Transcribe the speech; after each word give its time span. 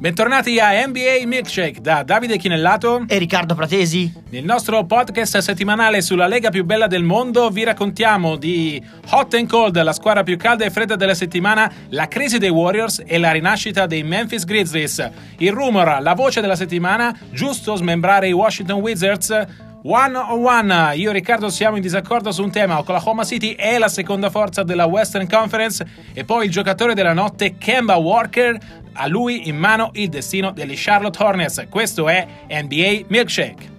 Bentornati 0.00 0.60
a 0.60 0.86
NBA 0.86 1.26
Milkshake 1.26 1.80
da 1.80 2.04
Davide 2.04 2.36
Chinellato 2.38 3.04
e 3.08 3.18
Riccardo 3.18 3.56
Pratesi. 3.56 4.12
Nel 4.30 4.44
nostro 4.44 4.84
podcast 4.84 5.38
settimanale 5.38 6.02
sulla 6.02 6.28
Lega 6.28 6.50
più 6.50 6.64
bella 6.64 6.86
del 6.86 7.02
mondo 7.02 7.50
vi 7.50 7.64
raccontiamo 7.64 8.36
di 8.36 8.80
Hot 9.10 9.34
and 9.34 9.48
Cold, 9.48 9.82
la 9.82 9.92
squadra 9.92 10.22
più 10.22 10.36
calda 10.36 10.64
e 10.64 10.70
fredda 10.70 10.94
della 10.94 11.14
settimana, 11.14 11.68
la 11.88 12.06
crisi 12.06 12.38
dei 12.38 12.48
Warriors 12.48 13.02
e 13.04 13.18
la 13.18 13.32
rinascita 13.32 13.86
dei 13.86 14.04
Memphis 14.04 14.44
Grizzlies. 14.44 15.10
Il 15.38 15.50
rumor, 15.50 16.00
la 16.00 16.14
voce 16.14 16.40
della 16.40 16.54
settimana, 16.54 17.12
giusto 17.32 17.74
smembrare 17.74 18.28
i 18.28 18.32
Washington 18.32 18.78
Wizards? 18.78 19.46
One 19.90 20.18
on 20.18 20.44
one, 20.44 20.96
io 20.96 21.08
e 21.08 21.12
Riccardo 21.14 21.48
siamo 21.48 21.76
in 21.76 21.82
disaccordo 21.82 22.30
su 22.30 22.42
un 22.42 22.50
tema. 22.50 22.78
Oklahoma 22.78 23.24
City 23.24 23.54
è 23.54 23.78
la 23.78 23.88
seconda 23.88 24.28
forza 24.28 24.62
della 24.62 24.84
Western 24.84 25.26
Conference 25.26 25.82
e 26.12 26.26
poi 26.26 26.44
il 26.44 26.50
giocatore 26.50 26.92
della 26.92 27.14
notte 27.14 27.56
Kemba 27.56 27.96
Walker 27.96 28.58
a 28.92 29.06
lui 29.06 29.48
in 29.48 29.56
mano 29.56 29.88
il 29.94 30.10
destino 30.10 30.50
degli 30.50 30.74
Charlotte 30.76 31.22
Hornets. 31.22 31.68
Questo 31.70 32.06
è 32.06 32.26
NBA 32.50 33.04
Milkshake. 33.06 33.77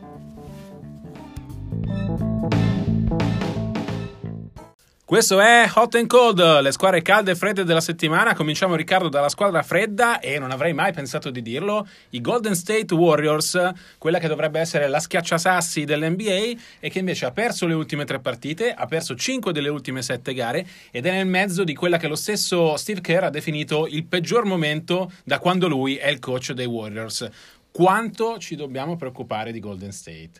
Questo 5.09 5.39
è 5.39 5.67
Hot 5.73 5.95
and 5.95 6.05
Cold, 6.05 6.61
le 6.61 6.71
squadre 6.71 7.01
calde 7.01 7.31
e 7.31 7.35
fredde 7.35 7.63
della 7.63 7.81
settimana. 7.81 8.35
Cominciamo 8.35 8.75
Riccardo 8.75 9.09
dalla 9.09 9.27
squadra 9.27 9.63
fredda 9.63 10.19
e 10.19 10.37
non 10.37 10.51
avrei 10.51 10.71
mai 10.71 10.93
pensato 10.93 11.31
di 11.31 11.41
dirlo, 11.41 11.87
i 12.11 12.21
Golden 12.21 12.53
State 12.53 12.93
Warriors, 12.93 13.71
quella 13.97 14.19
che 14.19 14.27
dovrebbe 14.27 14.59
essere 14.59 14.87
la 14.87 14.99
schiacciasassi 14.99 15.83
dell'NBA 15.83 16.59
e 16.79 16.89
che 16.91 16.99
invece 16.99 17.25
ha 17.25 17.31
perso 17.31 17.65
le 17.65 17.73
ultime 17.73 18.05
tre 18.05 18.19
partite, 18.19 18.71
ha 18.71 18.85
perso 18.85 19.15
cinque 19.15 19.51
delle 19.51 19.69
ultime 19.69 20.03
sette 20.03 20.35
gare 20.35 20.63
ed 20.91 21.07
è 21.07 21.11
nel 21.11 21.25
mezzo 21.25 21.63
di 21.63 21.73
quella 21.73 21.97
che 21.97 22.07
lo 22.07 22.15
stesso 22.15 22.77
Steve 22.77 23.01
Kerr 23.01 23.23
ha 23.23 23.31
definito 23.31 23.87
il 23.87 24.05
peggior 24.05 24.45
momento 24.45 25.11
da 25.23 25.39
quando 25.39 25.67
lui 25.67 25.95
è 25.95 26.09
il 26.09 26.19
coach 26.19 26.51
dei 26.51 26.67
Warriors. 26.67 27.27
Quanto 27.71 28.37
ci 28.37 28.55
dobbiamo 28.55 28.95
preoccupare 28.95 29.51
di 29.51 29.59
Golden 29.59 29.91
State? 29.91 30.33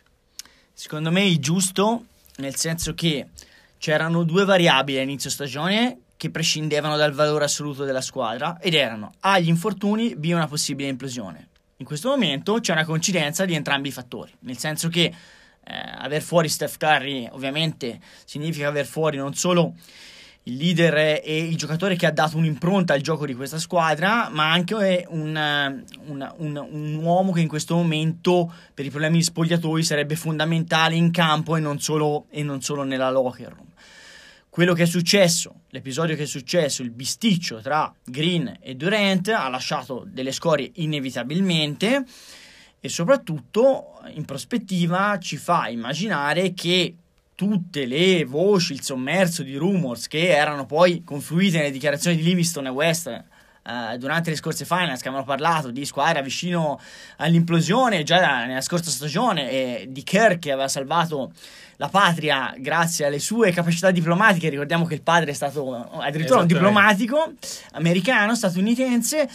Secondo 0.72 1.10
me 1.10 1.26
è 1.26 1.38
giusto, 1.38 2.04
nel 2.36 2.54
senso 2.54 2.94
che 2.94 3.26
c'erano 3.80 4.24
due 4.24 4.44
variabili 4.44 4.98
a 4.98 5.02
inizio 5.02 5.30
stagione 5.30 6.00
che 6.18 6.30
prescindevano 6.30 6.98
dal 6.98 7.12
valore 7.12 7.44
assoluto 7.44 7.84
della 7.84 8.02
squadra 8.02 8.58
ed 8.60 8.74
erano 8.74 9.14
A 9.20 9.38
gli 9.38 9.48
infortuni, 9.48 10.14
B 10.16 10.30
una 10.34 10.46
possibile 10.46 10.90
implosione. 10.90 11.48
In 11.78 11.86
questo 11.86 12.10
momento 12.10 12.60
c'è 12.60 12.72
una 12.72 12.84
coincidenza 12.84 13.46
di 13.46 13.54
entrambi 13.54 13.88
i 13.88 13.92
fattori, 13.92 14.30
nel 14.40 14.58
senso 14.58 14.90
che 14.90 15.04
eh, 15.04 15.14
aver 15.96 16.20
fuori 16.20 16.50
Steph 16.50 16.76
Curry 16.76 17.26
ovviamente 17.32 18.00
significa 18.26 18.68
aver 18.68 18.84
fuori 18.84 19.16
non 19.16 19.32
solo 19.32 19.72
il 20.50 20.56
leader 20.56 21.20
e 21.24 21.38
il 21.38 21.56
giocatore 21.56 21.94
che 21.94 22.06
ha 22.06 22.10
dato 22.10 22.36
un'impronta 22.36 22.94
al 22.94 23.00
gioco 23.00 23.24
di 23.24 23.34
questa 23.34 23.58
squadra, 23.58 24.28
ma 24.30 24.50
anche 24.50 24.74
un, 25.08 25.84
un, 26.06 26.34
un, 26.36 26.66
un, 26.68 26.94
uomo 26.96 27.30
che 27.30 27.40
in 27.40 27.48
questo 27.48 27.76
momento 27.76 28.52
per 28.74 28.84
i 28.84 28.90
problemi 28.90 29.18
di 29.18 29.22
spogliatoi 29.22 29.82
sarebbe 29.82 30.16
fondamentale 30.16 30.96
in 30.96 31.12
campo 31.12 31.56
e 31.56 31.60
non 31.60 31.78
solo, 31.80 32.26
e 32.30 32.42
non 32.42 32.60
solo 32.60 32.82
nella 32.82 33.10
locker 33.10 33.52
room. 33.52 33.68
Quello 34.48 34.74
che 34.74 34.82
è 34.82 34.86
successo, 34.86 35.60
l'episodio 35.68 36.16
che 36.16 36.24
è 36.24 36.26
successo, 36.26 36.82
il 36.82 36.90
bisticcio 36.90 37.60
tra 37.60 37.92
Green 38.04 38.52
e 38.60 38.74
Durant 38.74 39.28
ha 39.28 39.48
lasciato 39.48 40.04
delle 40.04 40.32
scorie 40.32 40.72
inevitabilmente 40.74 42.04
e 42.80 42.88
soprattutto 42.88 44.00
in 44.14 44.24
prospettiva 44.24 45.16
ci 45.20 45.36
fa 45.36 45.68
immaginare 45.68 46.52
che 46.52 46.96
tutte 47.40 47.86
le 47.86 48.26
voci, 48.26 48.74
il 48.74 48.82
sommerso 48.82 49.42
di 49.42 49.56
rumors 49.56 50.08
che 50.08 50.28
erano 50.28 50.66
poi 50.66 51.02
confluite 51.02 51.56
nelle 51.56 51.70
dichiarazioni 51.70 52.16
di 52.16 52.22
Livingston 52.22 52.66
e 52.66 52.68
West 52.68 53.06
eh, 53.06 53.96
durante 53.96 54.28
le 54.28 54.36
scorse 54.36 54.66
finals 54.66 55.00
che 55.00 55.08
avevano 55.08 55.24
parlato 55.24 55.70
di 55.70 55.86
squadra 55.86 56.20
vicino 56.20 56.78
all'implosione 57.16 58.02
già 58.02 58.44
nella 58.44 58.60
scorsa 58.60 58.90
stagione 58.90 59.50
e 59.50 59.86
di 59.88 60.02
Kerr 60.02 60.34
che 60.34 60.52
aveva 60.52 60.68
salvato 60.68 61.32
la 61.76 61.88
patria 61.88 62.52
grazie 62.58 63.06
alle 63.06 63.18
sue 63.18 63.52
capacità 63.52 63.90
diplomatiche. 63.90 64.50
Ricordiamo 64.50 64.84
che 64.84 64.92
il 64.92 65.02
padre 65.02 65.30
è 65.30 65.34
stato 65.34 65.88
addirittura 65.98 66.40
un 66.40 66.46
diplomatico 66.46 67.32
americano, 67.72 68.34
statunitense. 68.34 69.26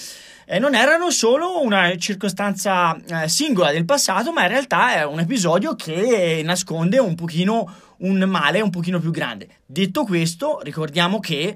Eh, 0.48 0.60
non 0.60 0.76
erano 0.76 1.10
solo 1.10 1.62
una 1.62 1.98
circostanza 1.98 2.96
eh, 2.96 3.28
singola 3.28 3.72
del 3.72 3.86
passato, 3.86 4.32
ma 4.32 4.44
in 4.44 4.50
realtà 4.50 4.94
è 4.94 5.04
un 5.04 5.20
episodio 5.20 5.76
che 5.76 6.42
nasconde 6.44 7.00
un 7.00 7.16
pochino 7.16 7.68
un 7.98 8.20
male 8.28 8.62
un 8.62 8.70
pochino 8.70 9.00
più 9.00 9.12
grande. 9.12 9.48
Detto 9.66 10.04
questo, 10.04 10.60
ricordiamo 10.62 11.20
che 11.20 11.56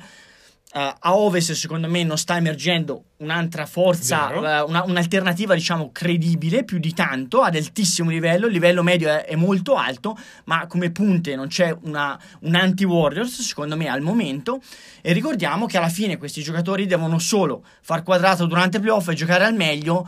Uh, 0.72 0.94
a 1.00 1.16
ovest 1.16 1.54
secondo 1.54 1.90
me 1.90 2.04
non 2.04 2.16
sta 2.16 2.38
emergendo 2.38 3.06
un'altra 3.18 3.66
forza, 3.66 4.30
uh, 4.30 4.70
una, 4.70 4.84
un'alternativa 4.84 5.56
diciamo 5.56 5.90
credibile 5.92 6.64
più 6.64 6.78
di 6.78 6.94
tanto 6.94 7.42
ad 7.42 7.56
altissimo 7.56 8.12
livello, 8.12 8.46
il 8.46 8.52
livello 8.52 8.84
medio 8.84 9.10
è, 9.10 9.26
è 9.26 9.36
molto 9.36 9.78
alto, 9.78 10.16
ma 10.44 10.68
come 10.68 10.92
punte 10.92 11.36
non 11.36 11.48
c'è 11.48 11.76
una, 11.82 12.20
un 12.42 12.54
anti-Warriors 12.54 13.42
secondo 13.42 13.76
me 13.76 13.88
al 13.88 14.02
momento. 14.02 14.62
E 15.02 15.12
ricordiamo 15.12 15.66
che 15.66 15.78
alla 15.78 15.90
fine 15.90 16.18
questi 16.18 16.44
giocatori 16.44 16.86
devono 16.86 17.18
solo 17.18 17.66
far 17.82 18.04
quadrato 18.04 18.46
durante 18.46 18.78
i 18.78 18.80
playoff 18.80 19.10
e 19.10 19.16
giocare 19.16 19.46
al 19.46 19.56
meglio, 19.56 20.08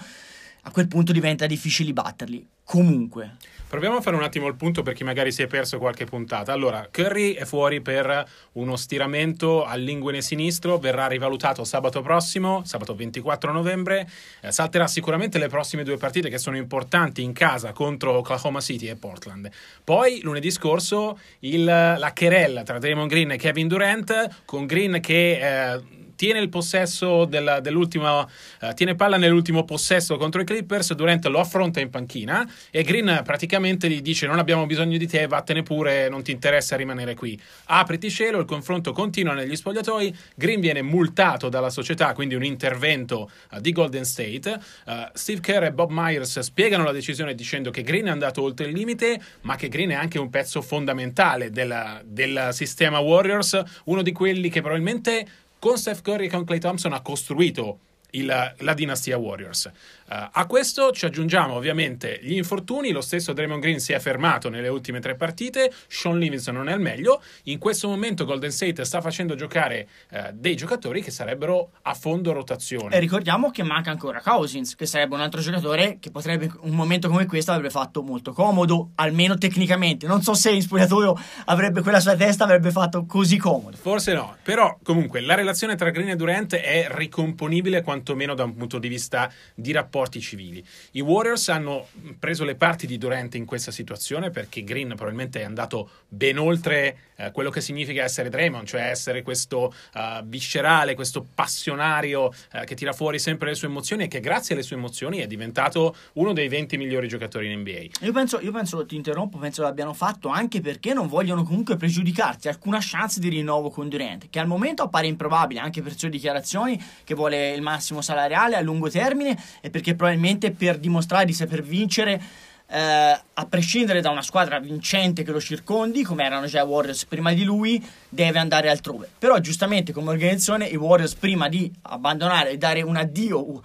a 0.64 0.72
quel 0.72 0.88
punto 0.88 1.12
diventa 1.12 1.46
difficile 1.46 1.94
batterli, 1.94 2.46
comunque. 2.64 3.38
Proviamo 3.72 3.96
a 3.96 4.02
fare 4.02 4.18
un 4.18 4.24
attimo 4.24 4.48
il 4.48 4.56
punto 4.56 4.82
per 4.82 4.94
chi 4.94 5.06
magari 5.06 5.32
si 5.32 5.44
è 5.44 5.48
perso 5.48 5.78
qualche 5.78 6.04
puntata. 6.04 6.52
Allora, 6.52 6.90
Curry 6.92 7.36
è 7.36 7.46
fuori 7.46 7.80
per 7.80 8.28
uno 8.54 8.76
stiramento 8.76 9.64
al 9.64 9.80
linguine 9.80 10.22
sinistro, 10.22 10.78
verrà 10.78 11.08
rivalutato 11.08 11.64
sabato 11.64 12.02
prossimo, 12.02 12.64
sabato 12.66 12.94
24 12.94 13.54
novembre, 13.54 14.10
eh, 14.42 14.52
salterà 14.52 14.88
sicuramente 14.88 15.40
le 15.40 15.48
prossime 15.48 15.86
due 15.86 15.96
partite 15.96 16.28
che 16.28 16.38
sono 16.38 16.58
importanti 16.58 17.24
in 17.24 17.32
casa 17.32 17.72
contro 17.72 18.18
Oklahoma 18.18 18.60
City 18.60 18.88
e 18.88 18.98
Portland. 18.98 19.50
Poi 19.86 20.20
lunedì 20.22 20.52
scorso 20.52 21.18
il, 21.40 21.64
la 21.64 22.12
querella 22.14 22.64
tra 22.64 22.78
Draymond 22.78 23.10
Green 23.10 23.32
e 23.32 23.38
Kevin 23.38 23.70
Durant, 23.70 24.42
con 24.44 24.66
Green 24.66 25.00
che... 25.00 25.76
Eh, 25.76 26.00
tiene 26.22 26.38
il 26.38 26.50
possesso 26.50 27.26
della, 27.26 27.62
dell'ultimo, 27.62 28.20
uh, 28.20 28.74
tiene 28.76 28.94
palla 28.94 29.18
nell'ultimo 29.18 29.64
possesso 29.66 30.18
contro 30.18 30.40
i 30.40 30.46
Clippers, 30.46 30.94
Durant 30.94 31.26
lo 31.26 31.40
affronta 31.40 31.80
in 31.80 31.90
panchina 31.90 32.48
e 32.70 32.84
Green 32.84 33.22
praticamente 33.24 33.90
gli 33.90 34.04
dice 34.04 34.28
non 34.28 34.38
abbiamo 34.38 34.68
bisogno 34.68 35.00
di 35.00 35.08
te, 35.08 35.26
vattene 35.26 35.64
pure, 35.64 36.10
non 36.10 36.22
ti 36.22 36.30
interessa 36.30 36.76
rimanere 36.76 37.16
qui. 37.16 37.42
Apriti 37.66 38.12
cielo, 38.12 38.38
il 38.38 38.46
confronto 38.46 38.92
continua 38.92 39.34
negli 39.34 39.56
spogliatoi, 39.56 40.16
Green 40.36 40.60
viene 40.60 40.84
multato 40.84 41.50
dalla 41.50 41.72
società, 41.72 42.14
quindi 42.14 42.36
un 42.36 42.44
intervento 42.44 43.28
uh, 43.50 43.60
di 43.60 43.72
Golden 43.72 44.06
State. 44.06 44.60
Uh, 44.86 44.92
Steve 45.14 45.42
Kerr 45.42 45.64
e 45.64 45.72
Bob 45.72 45.90
Myers 45.90 46.38
spiegano 46.42 46.84
la 46.84 46.92
decisione 46.92 47.34
dicendo 47.34 47.72
che 47.72 47.82
Green 47.82 48.06
è 48.06 48.12
andato 48.12 48.44
oltre 48.44 48.68
il 48.68 48.74
limite, 48.74 49.20
ma 49.42 49.56
che 49.56 49.70
Green 49.70 49.90
è 49.90 49.96
anche 49.96 50.20
un 50.20 50.30
pezzo 50.30 50.62
fondamentale 50.62 51.50
del 51.50 52.50
sistema 52.52 53.00
Warriors, 53.00 53.60
uno 53.86 54.04
di 54.04 54.12
quelli 54.12 54.52
che 54.52 54.62
probabilmente 54.62 55.26
con 55.62 55.78
Steph 55.78 56.02
Curry 56.02 56.26
e 56.26 56.30
con 56.30 56.44
Clay 56.44 56.58
Thompson 56.58 56.92
ha 56.92 57.02
costruito 57.02 57.82
il, 58.12 58.26
la 58.58 58.74
dinastia 58.74 59.16
Warriors. 59.18 59.70
Uh, 60.12 60.28
a 60.30 60.46
questo 60.46 60.92
ci 60.92 61.06
aggiungiamo 61.06 61.54
ovviamente 61.54 62.20
gli 62.22 62.34
infortuni, 62.34 62.92
lo 62.92 63.00
stesso 63.00 63.32
Draymond 63.32 63.62
Green 63.62 63.80
si 63.80 63.94
è 63.94 64.00
fermato 64.00 64.50
nelle 64.50 64.68
ultime 64.68 65.00
tre 65.00 65.16
partite, 65.16 65.72
Sean 65.88 66.20
Livingston 66.20 66.54
non 66.54 66.68
è 66.68 66.74
al 66.74 66.82
meglio, 66.82 67.24
in 67.44 67.58
questo 67.58 67.88
momento 67.88 68.26
Golden 68.26 68.52
State 68.52 68.84
sta 68.84 69.00
facendo 69.00 69.36
giocare 69.36 69.88
uh, 70.12 70.18
dei 70.34 70.58
giocatori 70.58 71.02
che 71.02 71.12
sarebbero 71.12 71.72
a 71.84 71.94
fondo 71.94 72.34
rotazione. 72.34 72.94
E 72.94 73.00
ricordiamo 73.00 73.52
che 73.52 73.64
manca 73.64 73.90
ancora 73.90 74.20
Cousins, 74.20 74.76
che 74.76 74.86
sarebbe 74.86 75.16
un 75.16 75.22
altro 75.22 75.40
giocatore 75.40 75.96
che 76.02 76.12
potrebbe 76.12 76.44
in 76.44 76.58
un 76.60 76.76
momento 76.76 77.08
come 77.08 77.26
questo 77.26 77.52
avrebbe 77.52 77.70
fatto 77.70 78.02
molto 78.02 78.34
comodo, 78.34 78.90
almeno 78.96 79.38
tecnicamente. 79.38 80.08
Non 80.08 80.22
so 80.22 80.34
se 80.34 80.52
in 80.52 80.62
spogliatoio 80.62 81.18
avrebbe 81.46 81.82
quella 81.82 82.02
sua 82.02 82.18
testa 82.18 82.44
avrebbe 82.44 82.72
fatto 82.72 83.06
così 83.06 83.38
comodo. 83.38 83.78
Forse 83.78 84.14
no, 84.14 84.36
però 84.44 84.78
comunque 84.84 85.22
la 85.22 85.36
relazione 85.36 85.76
tra 85.76 85.90
Green 85.90 86.10
e 86.10 86.16
Durant 86.18 86.56
è 86.56 86.88
ricomponibile 86.90 87.82
quantomeno 87.82 88.34
da 88.34 88.44
un 88.44 88.58
punto 88.58 88.78
di 88.78 88.90
vista 88.90 89.32
di 89.56 89.72
rapporto 89.72 90.00
rapporti 90.02 90.20
civili. 90.20 90.66
I 90.92 91.02
Warriors 91.02 91.50
hanno 91.50 91.88
preso 92.18 92.44
le 92.44 92.56
parti 92.56 92.88
di 92.88 92.98
Durant 92.98 93.36
in 93.36 93.46
questa 93.46 93.72
situazione 93.72 94.32
perché 94.32 94.64
Green 94.64 94.88
probabilmente 94.90 95.42
è 95.42 95.44
andato 95.44 95.90
ben 96.08 96.40
oltre 96.40 96.98
eh, 97.16 97.32
quello 97.32 97.52
che 97.52 97.62
significa 97.62 98.04
essere 98.04 98.30
Draymond, 98.30 98.66
cioè 98.66 98.82
essere 98.82 99.22
questo 99.22 99.74
uh, 99.94 100.24
viscerale, 100.26 100.96
questo 100.96 101.26
passionario 101.36 102.26
uh, 102.26 102.64
che 102.66 102.76
tira 102.76 102.94
fuori 102.94 103.20
sempre 103.20 103.50
le 103.50 103.56
sue 103.56 103.68
emozioni 103.68 104.04
e 104.04 104.08
che 104.08 104.20
grazie 104.20 104.56
alle 104.56 104.64
sue 104.64 104.76
emozioni 104.76 105.20
è 105.20 105.28
diventato 105.28 105.96
uno 106.14 106.34
dei 106.34 106.48
20 106.48 106.78
migliori 106.78 107.08
giocatori 107.08 107.52
in 107.52 107.60
NBA. 107.60 108.06
Io 108.06 108.12
penso, 108.12 108.40
io 108.40 108.52
penso 108.52 108.86
ti 108.86 108.96
interrompo, 108.96 109.38
penso 109.38 109.62
l'abbiano 109.62 109.94
fatto 109.94 110.30
anche 110.30 110.62
perché 110.62 110.94
non 110.94 111.08
vogliono 111.08 111.44
comunque 111.44 111.78
pregiudicarsi 111.78 112.48
alcuna 112.48 112.80
chance 112.82 113.20
di 113.20 113.30
rinnovo 113.30 113.70
con 113.70 113.88
Durant, 113.88 114.30
che 114.30 114.40
al 114.40 114.48
momento 114.48 114.82
appare 114.82 115.08
improbabile 115.08 115.60
anche 115.60 115.82
per 115.82 115.96
sue 115.98 116.10
dichiarazioni 116.10 116.82
che 117.04 117.14
vuole 117.14 117.52
il 117.54 117.62
massimo 117.62 118.02
salariale 118.02 118.56
a 118.56 118.62
lungo 118.62 118.90
termine 118.90 119.38
e 119.62 119.70
perché 119.70 119.91
che 119.92 119.96
probabilmente 119.96 120.52
per 120.52 120.78
dimostrare 120.78 121.26
di 121.26 121.34
saper 121.34 121.62
vincere, 121.62 122.22
eh, 122.68 123.20
a 123.34 123.46
prescindere 123.48 124.02
da 124.02 124.10
una 124.10 124.22
squadra 124.22 124.60
vincente 124.60 125.24
che 125.24 125.32
lo 125.32 125.42
circondi, 125.42 126.04
come 126.04 126.24
erano 126.24 126.46
già 126.48 126.62
i 126.62 126.66
Warriors 126.66 127.06
prima 127.06 127.34
di 127.34 127.44
lui, 127.44 127.84
deve 128.08 128.40
andare 128.40 128.70
altrove. 128.70 129.10
Però 129.20 129.38
giustamente 129.40 129.92
come 129.92 130.12
organizzazione 130.12 130.66
i 130.66 130.76
Warriors 130.76 131.16
prima 131.16 131.50
di 131.50 131.72
abbandonare 131.84 132.52
e 132.52 132.58
dare 132.58 132.82
un 132.82 132.96
addio 132.96 133.40
uh, 133.40 133.62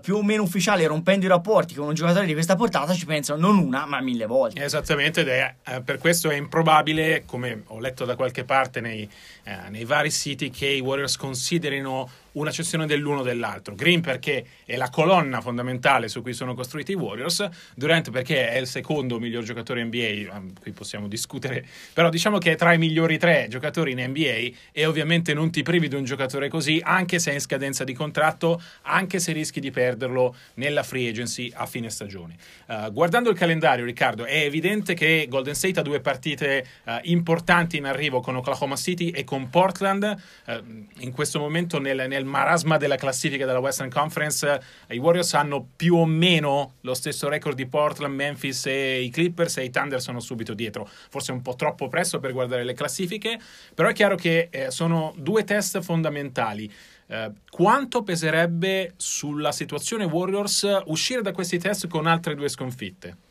più 0.00 0.16
o 0.16 0.22
meno 0.22 0.42
ufficiale 0.42 0.86
rompendo 0.86 1.26
i 1.26 1.28
rapporti 1.28 1.74
con 1.74 1.88
un 1.88 1.94
giocatore 1.94 2.26
di 2.26 2.32
questa 2.32 2.54
portata 2.54 2.94
ci 2.94 3.06
pensano 3.06 3.40
non 3.40 3.58
una 3.58 3.84
ma 3.84 4.00
mille 4.00 4.26
volte. 4.26 4.62
Esattamente 4.62 5.22
ed 5.22 5.28
è 5.28 5.54
eh, 5.64 5.80
per 5.80 5.98
questo 5.98 6.30
è 6.30 6.36
improbabile, 6.36 7.24
come 7.26 7.62
ho 7.66 7.80
letto 7.80 8.04
da 8.04 8.14
qualche 8.14 8.44
parte 8.44 8.80
nei, 8.80 9.08
eh, 9.42 9.56
nei 9.70 9.84
vari 9.84 10.10
siti, 10.10 10.50
che 10.50 10.68
i 10.68 10.80
Warriors 10.80 11.16
considerino 11.16 12.08
una 12.36 12.50
cessione 12.50 12.86
dell'uno 12.86 13.22
dell'altro. 13.22 13.74
Green 13.74 14.00
perché 14.00 14.44
è 14.64 14.76
la 14.76 14.90
colonna 14.90 15.40
fondamentale 15.40 16.08
su 16.08 16.22
cui 16.22 16.32
sono 16.32 16.54
costruiti 16.54 16.92
i 16.92 16.94
Warriors, 16.94 17.48
Durant 17.74 18.10
perché 18.10 18.50
è 18.50 18.58
il 18.58 18.66
secondo 18.66 19.18
miglior 19.18 19.42
giocatore 19.42 19.84
NBA, 19.84 20.32
ah, 20.32 20.42
qui 20.60 20.72
possiamo 20.72 21.08
discutere, 21.08 21.64
però 21.92 22.08
diciamo 22.08 22.38
che 22.38 22.52
è 22.52 22.56
tra 22.56 22.72
i 22.72 22.78
migliori 22.78 23.18
tre 23.18 23.46
giocatori 23.48 23.92
in 23.92 24.04
NBA 24.08 24.56
e 24.72 24.86
ovviamente 24.86 25.34
non 25.34 25.50
ti 25.50 25.62
privi 25.62 25.88
di 25.88 25.94
un 25.94 26.04
giocatore 26.04 26.48
così, 26.48 26.80
anche 26.82 27.18
se 27.18 27.30
è 27.30 27.34
in 27.34 27.40
scadenza 27.40 27.84
di 27.84 27.94
contratto, 27.94 28.60
anche 28.82 29.18
se 29.18 29.32
rischi 29.32 29.60
di 29.60 29.70
perderlo 29.70 30.34
nella 30.54 30.82
free 30.82 31.08
agency 31.08 31.50
a 31.54 31.66
fine 31.66 31.90
stagione. 31.90 32.36
Uh, 32.66 32.92
guardando 32.92 33.30
il 33.30 33.36
calendario, 33.36 33.84
Riccardo, 33.84 34.24
è 34.24 34.42
evidente 34.42 34.94
che 34.94 35.26
Golden 35.28 35.54
State 35.54 35.80
ha 35.80 35.82
due 35.82 36.00
partite 36.00 36.66
uh, 36.84 36.92
importanti 37.02 37.76
in 37.76 37.86
arrivo 37.86 38.20
con 38.20 38.36
Oklahoma 38.36 38.76
City 38.76 39.10
e 39.10 39.24
con 39.24 39.48
Portland. 39.48 40.16
Uh, 40.46 40.84
in 40.98 41.12
questo 41.12 41.38
momento 41.38 41.78
nel, 41.78 42.04
nel 42.08 42.24
marasma 42.26 42.76
della 42.76 42.96
classifica 42.96 43.46
della 43.46 43.58
Western 43.58 43.90
Conference, 43.90 44.60
i 44.88 44.98
Warriors 44.98 45.34
hanno 45.34 45.66
più 45.76 45.96
o 45.96 46.04
meno 46.04 46.74
lo 46.82 46.94
stesso 46.94 47.28
record 47.28 47.56
di 47.56 47.66
Portland, 47.66 48.14
Memphis 48.14 48.66
e 48.66 49.02
i 49.02 49.10
Clippers 49.10 49.58
e 49.58 49.64
i 49.64 49.70
Thunder 49.70 50.00
sono 50.00 50.20
subito 50.20 50.54
dietro. 50.54 50.88
Forse 51.08 51.32
un 51.32 51.42
po' 51.42 51.54
troppo 51.54 51.88
presto 51.88 52.20
per 52.20 52.32
guardare 52.32 52.64
le 52.64 52.74
classifiche, 52.74 53.38
però 53.74 53.88
è 53.88 53.92
chiaro 53.92 54.16
che 54.16 54.48
eh, 54.50 54.70
sono 54.70 55.14
due 55.16 55.44
test 55.44 55.80
fondamentali. 55.80 56.70
Eh, 57.08 57.30
quanto 57.50 58.02
peserebbe 58.02 58.94
sulla 58.96 59.52
situazione 59.52 60.04
Warriors 60.04 60.82
uscire 60.86 61.22
da 61.22 61.32
questi 61.32 61.58
test 61.58 61.86
con 61.86 62.06
altre 62.06 62.34
due 62.34 62.48
sconfitte? 62.48 63.25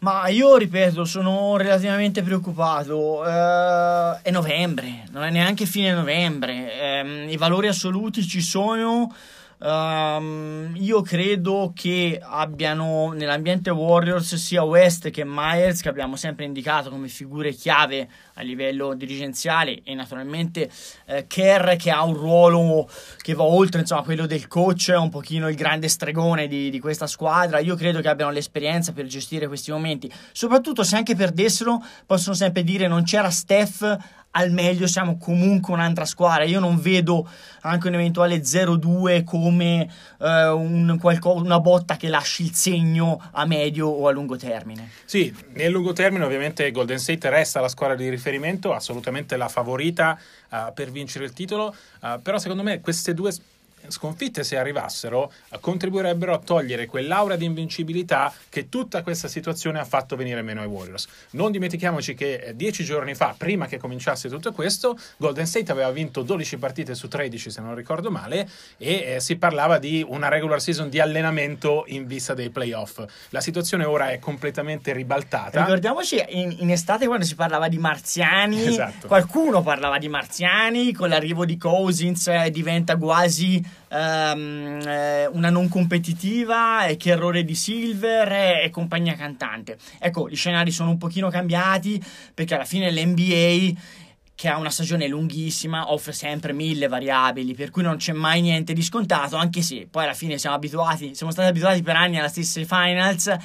Ma 0.00 0.28
io 0.28 0.56
ripeto, 0.56 1.04
sono 1.04 1.56
relativamente 1.56 2.22
preoccupato. 2.22 3.18
Uh, 3.18 4.20
è 4.22 4.30
novembre, 4.30 5.04
non 5.10 5.24
è 5.24 5.30
neanche 5.30 5.66
fine 5.66 5.92
novembre. 5.92 7.02
Um, 7.02 7.28
I 7.28 7.36
valori 7.36 7.66
assoluti 7.66 8.22
ci 8.22 8.40
sono. 8.40 9.12
Um, 9.60 10.72
io 10.76 11.02
credo 11.02 11.72
che 11.74 12.20
abbiano 12.22 13.10
nell'ambiente 13.10 13.70
Warriors 13.70 14.36
sia 14.36 14.62
West 14.62 15.10
che 15.10 15.24
Myers, 15.24 15.80
che 15.80 15.88
abbiamo 15.88 16.14
sempre 16.14 16.44
indicato 16.44 16.90
come 16.90 17.08
figure 17.08 17.52
chiave 17.52 18.08
a 18.34 18.42
livello 18.42 18.94
dirigenziale, 18.94 19.80
e 19.82 19.94
naturalmente 19.94 20.70
eh, 21.06 21.26
Kerr 21.26 21.74
che 21.74 21.90
ha 21.90 22.04
un 22.04 22.14
ruolo 22.14 22.88
che 23.20 23.34
va 23.34 23.42
oltre 23.42 23.80
insomma, 23.80 24.02
quello 24.02 24.26
del 24.26 24.46
coach, 24.46 24.94
un 24.96 25.08
pochino 25.08 25.48
il 25.48 25.56
grande 25.56 25.88
stregone 25.88 26.46
di, 26.46 26.70
di 26.70 26.78
questa 26.78 27.08
squadra. 27.08 27.58
Io 27.58 27.74
credo 27.74 28.00
che 28.00 28.08
abbiano 28.08 28.30
l'esperienza 28.30 28.92
per 28.92 29.06
gestire 29.06 29.48
questi 29.48 29.72
momenti, 29.72 30.08
soprattutto 30.30 30.84
se 30.84 30.94
anche 30.94 31.16
perdessero, 31.16 31.82
possono 32.06 32.36
sempre 32.36 32.62
dire 32.62 32.86
non 32.86 33.02
c'era 33.02 33.30
Steph 33.30 33.96
al 34.32 34.50
meglio 34.52 34.86
siamo 34.86 35.16
comunque 35.16 35.72
un'altra 35.72 36.04
squadra. 36.04 36.44
Io 36.44 36.60
non 36.60 36.80
vedo 36.80 37.28
anche 37.62 37.88
un 37.88 37.94
eventuale 37.94 38.40
0-2 38.40 39.24
come 39.24 39.90
eh, 40.20 40.48
un 40.48 40.96
qualco- 41.00 41.34
una 41.34 41.60
botta 41.60 41.96
che 41.96 42.08
lasci 42.08 42.44
il 42.44 42.54
segno 42.54 43.20
a 43.32 43.46
medio 43.46 43.88
o 43.88 44.06
a 44.08 44.10
lungo 44.10 44.36
termine. 44.36 44.90
Sì, 45.04 45.34
nel 45.54 45.70
lungo 45.70 45.92
termine 45.92 46.24
ovviamente 46.24 46.70
Golden 46.70 46.98
State 46.98 47.28
resta 47.30 47.60
la 47.60 47.68
squadra 47.68 47.96
di 47.96 48.08
riferimento, 48.08 48.72
assolutamente 48.72 49.36
la 49.36 49.48
favorita 49.48 50.18
uh, 50.50 50.72
per 50.74 50.90
vincere 50.90 51.24
il 51.24 51.32
titolo, 51.32 51.74
uh, 52.02 52.20
però 52.22 52.38
secondo 52.38 52.62
me 52.62 52.80
queste 52.80 53.14
due 53.14 53.32
sconfitte, 53.90 54.44
se 54.44 54.56
arrivassero, 54.56 55.32
contribuirebbero 55.60 56.32
a 56.34 56.38
togliere 56.38 56.86
quell'aura 56.86 57.36
di 57.36 57.44
invincibilità 57.44 58.32
che 58.48 58.68
tutta 58.68 59.02
questa 59.02 59.28
situazione 59.28 59.78
ha 59.78 59.84
fatto 59.84 60.16
venire 60.16 60.42
meno 60.42 60.60
ai 60.60 60.66
Warriors. 60.66 61.06
Non 61.30 61.50
dimentichiamoci 61.50 62.14
che 62.14 62.34
eh, 62.34 62.56
dieci 62.56 62.84
giorni 62.84 63.14
fa, 63.14 63.34
prima 63.36 63.66
che 63.66 63.78
cominciasse 63.78 64.28
tutto 64.28 64.52
questo, 64.52 64.98
Golden 65.16 65.46
State 65.46 65.70
aveva 65.72 65.90
vinto 65.90 66.22
12 66.22 66.56
partite 66.58 66.94
su 66.94 67.08
13, 67.08 67.50
se 67.50 67.60
non 67.60 67.74
ricordo 67.74 68.10
male, 68.10 68.48
e 68.76 69.14
eh, 69.14 69.20
si 69.20 69.36
parlava 69.36 69.78
di 69.78 70.04
una 70.06 70.28
regular 70.28 70.60
season 70.60 70.88
di 70.88 71.00
allenamento 71.00 71.84
in 71.88 72.06
vista 72.06 72.34
dei 72.34 72.50
playoff. 72.50 73.04
La 73.30 73.40
situazione 73.40 73.84
ora 73.84 74.10
è 74.10 74.18
completamente 74.18 74.92
ribaltata. 74.92 75.60
Ricordiamoci 75.60 76.22
in, 76.28 76.54
in 76.58 76.70
estate 76.70 77.06
quando 77.06 77.24
si 77.24 77.34
parlava 77.34 77.68
di 77.68 77.78
marziani, 77.78 78.66
esatto. 78.66 79.06
qualcuno 79.06 79.62
parlava 79.62 79.98
di 79.98 80.08
marziani, 80.08 80.92
con 80.92 81.08
l'arrivo 81.08 81.44
di 81.44 81.56
Cousins 81.56 82.28
eh, 82.28 82.50
diventa 82.50 82.96
quasi 82.96 83.62
um, 83.88 84.80
eh, 84.86 85.26
una 85.26 85.50
non 85.50 85.68
competitiva 85.68 86.86
e 86.86 86.96
che 86.96 87.10
errore 87.10 87.44
di 87.44 87.54
Silver 87.54 88.30
e, 88.32 88.62
e, 88.64 88.70
compagnia 88.70 89.14
cantante. 89.14 89.78
Ecco, 89.98 90.28
gli 90.28 90.36
scenari 90.36 90.70
sono 90.70 90.90
un 90.90 90.98
pochino 90.98 91.30
cambiati 91.30 92.02
perché 92.34 92.54
alla 92.54 92.64
fine 92.64 92.90
l'NBA 92.90 93.80
che 94.34 94.48
ha 94.48 94.56
una 94.56 94.70
stagione 94.70 95.08
lunghissima, 95.08 95.92
offre 95.92 96.12
sempre 96.12 96.52
mille 96.52 96.86
variabili, 96.86 97.54
per 97.54 97.70
cui 97.70 97.82
non 97.82 97.96
c'è 97.96 98.12
mai 98.12 98.40
niente 98.40 98.72
di 98.72 98.82
scontato, 98.82 99.34
anche 99.34 99.62
se 99.62 99.88
poi 99.90 100.04
alla 100.04 100.14
fine 100.14 100.38
siamo 100.38 100.54
abituati, 100.54 101.12
siamo 101.16 101.32
stati 101.32 101.48
abituati 101.48 101.82
per 101.82 101.96
anni 101.96 102.18
alla 102.18 102.28
stessa 102.28 102.60
finals 102.64 103.36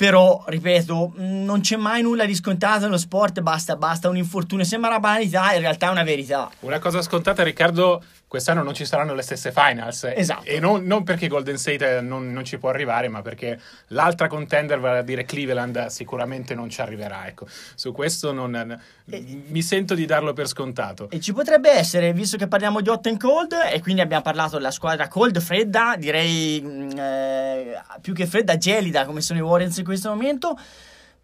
però, 0.00 0.42
ripeto, 0.46 1.12
non 1.16 1.60
c'è 1.60 1.76
mai 1.76 2.00
nulla 2.00 2.24
di 2.24 2.34
scontato 2.34 2.84
nello 2.84 2.96
sport, 2.96 3.42
basta, 3.42 3.76
basta 3.76 4.08
un 4.08 4.16
infortunio. 4.16 4.64
Sembra 4.64 4.88
una 4.88 4.98
banalità, 4.98 5.52
in 5.52 5.60
realtà 5.60 5.88
è 5.88 5.90
una 5.90 6.04
verità. 6.04 6.50
Una 6.60 6.78
cosa 6.78 7.02
scontata, 7.02 7.42
Riccardo, 7.42 8.02
quest'anno 8.30 8.62
non 8.62 8.74
ci 8.74 8.84
saranno 8.84 9.12
le 9.12 9.22
stesse 9.22 9.50
finals. 9.50 10.04
Esatto. 10.14 10.44
E 10.44 10.60
non, 10.60 10.84
non 10.84 11.02
perché 11.02 11.26
Golden 11.26 11.58
State 11.58 12.00
non, 12.00 12.32
non, 12.32 12.44
ci 12.44 12.58
può 12.58 12.68
arrivare, 12.68 13.08
ma 13.08 13.22
perché 13.22 13.58
l'altra 13.88 14.28
contender, 14.28 14.78
vale 14.78 14.98
a 14.98 15.02
dire 15.02 15.24
Cleveland, 15.24 15.86
sicuramente 15.86 16.54
non 16.54 16.70
ci 16.70 16.80
arriverà. 16.80 17.26
Ecco, 17.26 17.48
su 17.74 17.90
questo 17.90 18.30
non, 18.30 18.80
e, 19.10 19.42
mi 19.48 19.62
sento 19.62 19.96
di 19.96 20.06
darlo 20.06 20.32
per 20.32 20.46
scontato. 20.46 21.10
E 21.10 21.18
ci 21.18 21.32
potrebbe 21.32 21.72
essere, 21.72 22.12
visto 22.12 22.36
che 22.36 22.46
parliamo 22.46 22.80
di 22.80 22.88
hot 22.88 23.04
and 23.08 23.18
cold, 23.18 23.52
e 23.68 23.80
quindi 23.80 24.00
abbiamo 24.00 24.22
parlato 24.22 24.58
della 24.58 24.70
squadra 24.70 25.08
cold, 25.08 25.40
fredda, 25.40 25.96
direi 25.98 26.62
mm, 26.64 26.90
eh, 26.96 27.82
più 28.00 28.14
che 28.14 28.26
fredda, 28.26 28.56
gelida, 28.56 29.06
come 29.06 29.22
sono 29.22 29.40
i 29.40 29.42
Warriors 29.42 29.78
in 29.78 29.84
questo 29.84 30.08
momento 30.08 30.56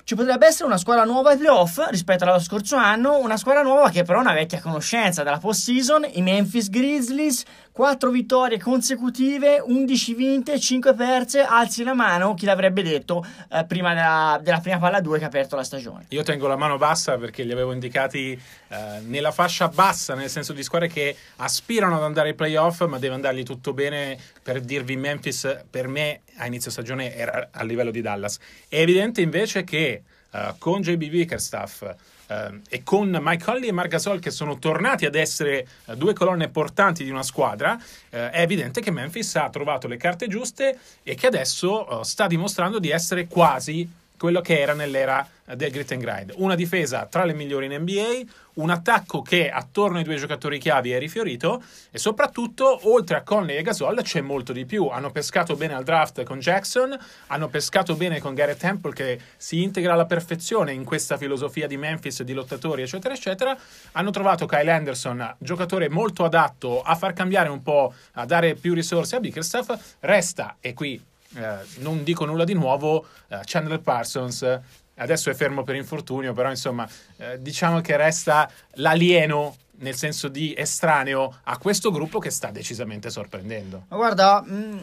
ci 0.06 0.14
potrebbe 0.14 0.46
essere 0.46 0.66
una 0.66 0.78
squadra 0.78 1.02
nuova 1.02 1.30
ai 1.30 1.36
playoff 1.36 1.80
rispetto 1.88 2.22
allo 2.22 2.38
scorso 2.38 2.76
anno, 2.76 3.18
una 3.18 3.36
squadra 3.36 3.62
nuova 3.62 3.90
che 3.90 4.04
però 4.04 4.18
ha 4.18 4.20
una 4.20 4.34
vecchia 4.34 4.60
conoscenza 4.60 5.24
della 5.24 5.38
post-season, 5.38 6.06
i 6.12 6.22
Memphis 6.22 6.70
Grizzlies, 6.70 7.42
4 7.72 8.10
vittorie 8.10 8.60
consecutive, 8.60 9.58
11 9.58 10.14
vinte, 10.14 10.60
5 10.60 10.94
perse, 10.94 11.40
alzi 11.40 11.82
la 11.82 11.92
mano, 11.92 12.34
chi 12.34 12.46
l'avrebbe 12.46 12.84
detto 12.84 13.26
eh, 13.50 13.64
prima 13.64 13.94
della, 13.94 14.38
della, 14.40 14.60
prima 14.60 14.78
palla 14.78 15.00
2 15.00 15.18
che 15.18 15.24
ha 15.24 15.26
aperto 15.26 15.56
la 15.56 15.64
stagione. 15.64 16.04
Io 16.10 16.22
tengo 16.22 16.46
la 16.46 16.56
mano 16.56 16.78
bassa 16.78 17.18
perché 17.18 17.42
li 17.42 17.50
avevo 17.50 17.72
indicati 17.72 18.40
eh, 18.68 19.00
nella 19.06 19.32
fascia 19.32 19.66
bassa, 19.66 20.14
nel 20.14 20.30
senso 20.30 20.52
di 20.52 20.62
squadre 20.62 20.86
che 20.86 21.16
aspirano 21.38 21.96
ad 21.96 22.04
andare 22.04 22.28
ai 22.28 22.34
playoff, 22.36 22.86
ma 22.86 23.00
deve 23.00 23.14
andargli 23.14 23.42
tutto 23.42 23.72
bene 23.72 24.16
per 24.40 24.60
dirvi 24.60 24.96
Memphis 24.96 25.64
per 25.68 25.88
me 25.88 26.20
a 26.36 26.46
inizio 26.46 26.70
stagione 26.70 27.14
era 27.14 27.48
a 27.50 27.64
livello 27.64 27.90
di 27.90 28.00
Dallas. 28.00 28.38
È 28.68 28.78
evidente 28.78 29.20
invece 29.20 29.64
che 29.64 30.02
uh, 30.30 30.38
con 30.58 30.80
JB 30.80 31.08
Bickerstaff 31.08 31.82
uh, 31.82 32.34
e 32.68 32.82
con 32.82 33.16
Mike 33.20 33.44
Conley 33.44 33.68
e 33.68 33.72
Marc 33.72 33.90
Gasol 33.90 34.20
che 34.20 34.30
sono 34.30 34.58
tornati 34.58 35.06
ad 35.06 35.14
essere 35.14 35.66
uh, 35.86 35.94
due 35.94 36.12
colonne 36.12 36.48
portanti 36.48 37.04
di 37.04 37.10
una 37.10 37.22
squadra, 37.22 37.78
è 38.08 38.40
evidente 38.40 38.80
che 38.80 38.90
Memphis 38.90 39.36
ha 39.36 39.50
trovato 39.50 39.86
le 39.88 39.96
carte 39.96 40.26
giuste 40.26 40.78
e 41.02 41.14
che 41.14 41.26
adesso 41.26 42.02
sta 42.02 42.26
dimostrando 42.26 42.78
di 42.78 42.90
essere 42.90 43.26
quasi 43.26 43.88
quello 44.18 44.40
che 44.40 44.60
era 44.60 44.74
nell'era 44.74 45.26
del 45.54 45.70
grit 45.70 45.92
and 45.92 46.02
grind. 46.02 46.32
Una 46.36 46.54
difesa 46.54 47.06
tra 47.06 47.24
le 47.24 47.32
migliori 47.32 47.66
in 47.66 47.80
NBA, 47.80 48.30
un 48.54 48.70
attacco 48.70 49.22
che 49.22 49.50
attorno 49.50 49.98
ai 49.98 50.04
due 50.04 50.16
giocatori 50.16 50.58
chiavi 50.58 50.90
è 50.90 50.98
rifiorito 50.98 51.62
e 51.90 51.98
soprattutto 51.98 52.88
oltre 52.90 53.16
a 53.16 53.22
Conley 53.22 53.56
e 53.56 53.62
Gasol 53.62 54.00
c'è 54.02 54.20
molto 54.20 54.52
di 54.52 54.64
più. 54.64 54.88
Hanno 54.88 55.10
pescato 55.10 55.54
bene 55.54 55.74
al 55.74 55.84
draft 55.84 56.22
con 56.24 56.40
Jackson, 56.40 56.98
hanno 57.28 57.48
pescato 57.48 57.94
bene 57.94 58.18
con 58.18 58.34
Garrett 58.34 58.58
Temple 58.58 58.92
che 58.92 59.20
si 59.36 59.62
integra 59.62 59.92
alla 59.92 60.06
perfezione 60.06 60.72
in 60.72 60.84
questa 60.84 61.16
filosofia 61.16 61.66
di 61.66 61.76
Memphis, 61.76 62.22
di 62.22 62.32
lottatori 62.32 62.82
eccetera 62.82 63.14
eccetera. 63.14 63.56
Hanno 63.92 64.10
trovato 64.10 64.46
Kyle 64.46 64.70
Anderson, 64.70 65.36
giocatore 65.38 65.88
molto 65.88 66.24
adatto 66.24 66.82
a 66.82 66.94
far 66.96 67.12
cambiare 67.12 67.50
un 67.50 67.62
po', 67.62 67.94
a 68.14 68.24
dare 68.24 68.54
più 68.54 68.74
risorse 68.74 69.16
a 69.16 69.20
Bickerstaff. 69.20 69.96
Resta, 70.00 70.56
e 70.60 70.74
qui 70.74 71.14
eh, 71.34 71.58
non 71.78 72.04
dico 72.04 72.24
nulla 72.24 72.44
di 72.44 72.54
nuovo, 72.54 73.06
eh, 73.28 73.40
Chandler 73.44 73.80
Parsons 73.80 74.60
adesso 74.96 75.30
è 75.30 75.34
fermo 75.34 75.62
per 75.62 75.74
infortunio, 75.74 76.32
però 76.32 76.50
insomma 76.50 76.88
eh, 77.16 77.40
diciamo 77.40 77.80
che 77.80 77.96
resta 77.96 78.50
l'alieno 78.74 79.56
nel 79.78 79.94
senso 79.94 80.28
di 80.28 80.54
estraneo 80.56 81.40
a 81.44 81.58
questo 81.58 81.90
gruppo 81.90 82.18
che 82.18 82.30
sta 82.30 82.50
decisamente 82.50 83.10
sorprendendo. 83.10 83.84
Ma 83.88 83.96
guarda, 83.96 84.42
mh, 84.42 84.54
mm, 84.54 84.78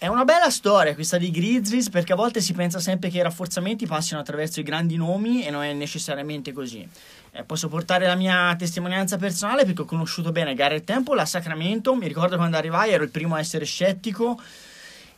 È 0.00 0.06
una 0.06 0.24
bella 0.24 0.48
storia 0.48 0.94
questa 0.94 1.18
di 1.18 1.28
Grizzlies 1.32 1.90
perché 1.90 2.12
a 2.12 2.16
volte 2.16 2.40
si 2.40 2.52
pensa 2.52 2.78
sempre 2.78 3.08
che 3.08 3.18
i 3.18 3.22
rafforzamenti 3.22 3.84
passino 3.84 4.20
attraverso 4.20 4.60
i 4.60 4.62
grandi 4.62 4.94
nomi 4.94 5.44
e 5.44 5.50
non 5.50 5.64
è 5.64 5.72
necessariamente 5.72 6.52
così. 6.52 6.88
Eh, 7.32 7.42
posso 7.42 7.66
portare 7.66 8.06
la 8.06 8.14
mia 8.14 8.54
testimonianza 8.56 9.16
personale 9.16 9.64
perché 9.64 9.82
ho 9.82 9.86
conosciuto 9.86 10.30
bene 10.30 10.54
Garrett 10.54 10.84
Temple 10.84 11.20
a 11.20 11.26
Sacramento, 11.26 11.96
mi 11.96 12.06
ricordo 12.06 12.36
quando 12.36 12.56
arrivai 12.56 12.92
ero 12.92 13.02
il 13.02 13.10
primo 13.10 13.34
a 13.34 13.40
essere 13.40 13.64
scettico 13.64 14.40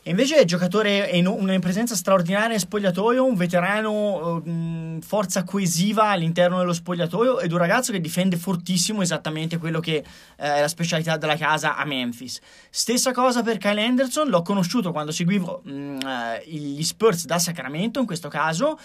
e 0.03 0.09
invece 0.09 0.37
è 0.37 0.45
giocatore, 0.45 1.09
è 1.09 1.23
una 1.23 1.59
presenza 1.59 1.93
straordinaria 1.93 2.55
in 2.55 2.59
spogliatoio, 2.59 3.23
un 3.23 3.35
veterano, 3.35 4.41
uh, 4.43 4.99
forza 5.01 5.43
coesiva 5.43 6.09
all'interno 6.09 6.57
dello 6.57 6.73
spogliatoio 6.73 7.39
ed 7.39 7.51
un 7.51 7.59
ragazzo 7.59 7.91
che 7.91 8.01
difende 8.01 8.35
fortissimo 8.35 9.03
esattamente 9.03 9.59
quello 9.59 9.79
che 9.79 10.03
uh, 10.03 10.43
è 10.43 10.59
la 10.59 10.67
specialità 10.67 11.17
della 11.17 11.37
casa 11.37 11.75
a 11.75 11.85
Memphis. 11.85 12.39
Stessa 12.71 13.11
cosa 13.11 13.43
per 13.43 13.59
Kyle 13.59 13.79
Anderson, 13.79 14.27
l'ho 14.29 14.41
conosciuto 14.41 14.91
quando 14.91 15.11
seguivo 15.11 15.61
um, 15.65 15.99
uh, 16.03 16.49
gli 16.49 16.83
Spurs 16.83 17.25
da 17.25 17.37
Sacramento 17.37 17.99
in 17.99 18.07
questo 18.07 18.27
caso 18.27 18.79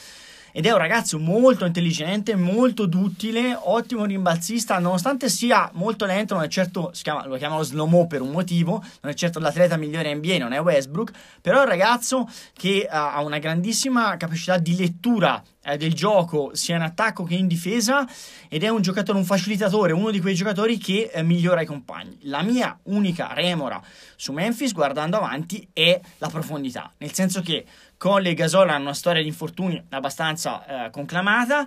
ed 0.57 0.65
è 0.65 0.73
un 0.73 0.79
ragazzo 0.79 1.19
molto 1.19 1.67
intelligente, 1.67 2.35
molto 2.35 2.87
duttile, 2.87 3.55
ottimo 3.65 4.07
rimbalzista, 4.07 4.79
nonostante 4.79 5.29
sia 5.29 5.69
molto 5.75 6.07
lento, 6.07 6.33
non 6.33 6.45
è 6.45 6.49
certo, 6.49 6.91
chiama, 6.95 7.27
lo 7.27 7.37
chiamano 7.37 7.63
slow 7.63 7.87
mo 7.87 8.07
per 8.07 8.23
un 8.23 8.31
motivo, 8.31 8.83
non 9.03 9.13
è 9.13 9.15
certo 9.15 9.39
l'atleta 9.39 9.77
migliore 9.77 10.15
NBA, 10.15 10.39
non 10.39 10.55
è 10.55 10.61
Westbrook, 10.63 11.13
però 11.43 11.59
è 11.59 11.65
un 11.65 11.69
ragazzo 11.69 12.27
che 12.55 12.89
ha 12.91 13.23
una 13.23 13.37
grandissima 13.37 14.17
capacità 14.17 14.57
di 14.57 14.75
lettura 14.77 15.43
eh, 15.67 15.77
del 15.77 15.93
gioco 15.93 16.55
sia 16.55 16.77
in 16.77 16.83
attacco 16.83 17.25
che 17.25 17.35
in 17.35 17.49
difesa 17.49 18.07
ed 18.49 18.63
è 18.63 18.69
un 18.69 18.81
giocatore, 18.81 19.19
un 19.19 19.25
facilitatore, 19.25 19.93
uno 19.93 20.11
di 20.11 20.21
quei 20.21 20.35
giocatori 20.35 20.79
che 20.79 21.11
eh, 21.13 21.23
migliora 21.23 21.61
i 21.61 21.67
compagni. 21.67 22.17
La 22.23 22.43
mia 22.43 22.79
unica 22.85 23.33
remora 23.35 23.83
su 24.15 24.33
Memphis 24.33 24.73
guardando 24.73 25.17
avanti 25.17 25.69
è 25.73 26.01
la 26.19 26.29
profondità, 26.29 26.91
nel 26.99 27.13
senso 27.13 27.43
che 27.43 27.67
Colle 27.97 28.31
e 28.31 28.35
Gasol 28.35 28.69
hanno 28.69 28.85
una 28.85 28.95
storia 28.95 29.23
di 29.23 29.29
infortuni 29.29 29.83
abbastanza 29.91 30.87
eh, 30.87 30.91
conclamata. 30.91 31.67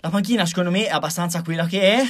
La 0.00 0.10
panchina, 0.10 0.46
secondo 0.46 0.70
me, 0.70 0.86
è 0.86 0.90
abbastanza 0.90 1.42
quella 1.42 1.66
che 1.66 1.96
è. 1.96 2.02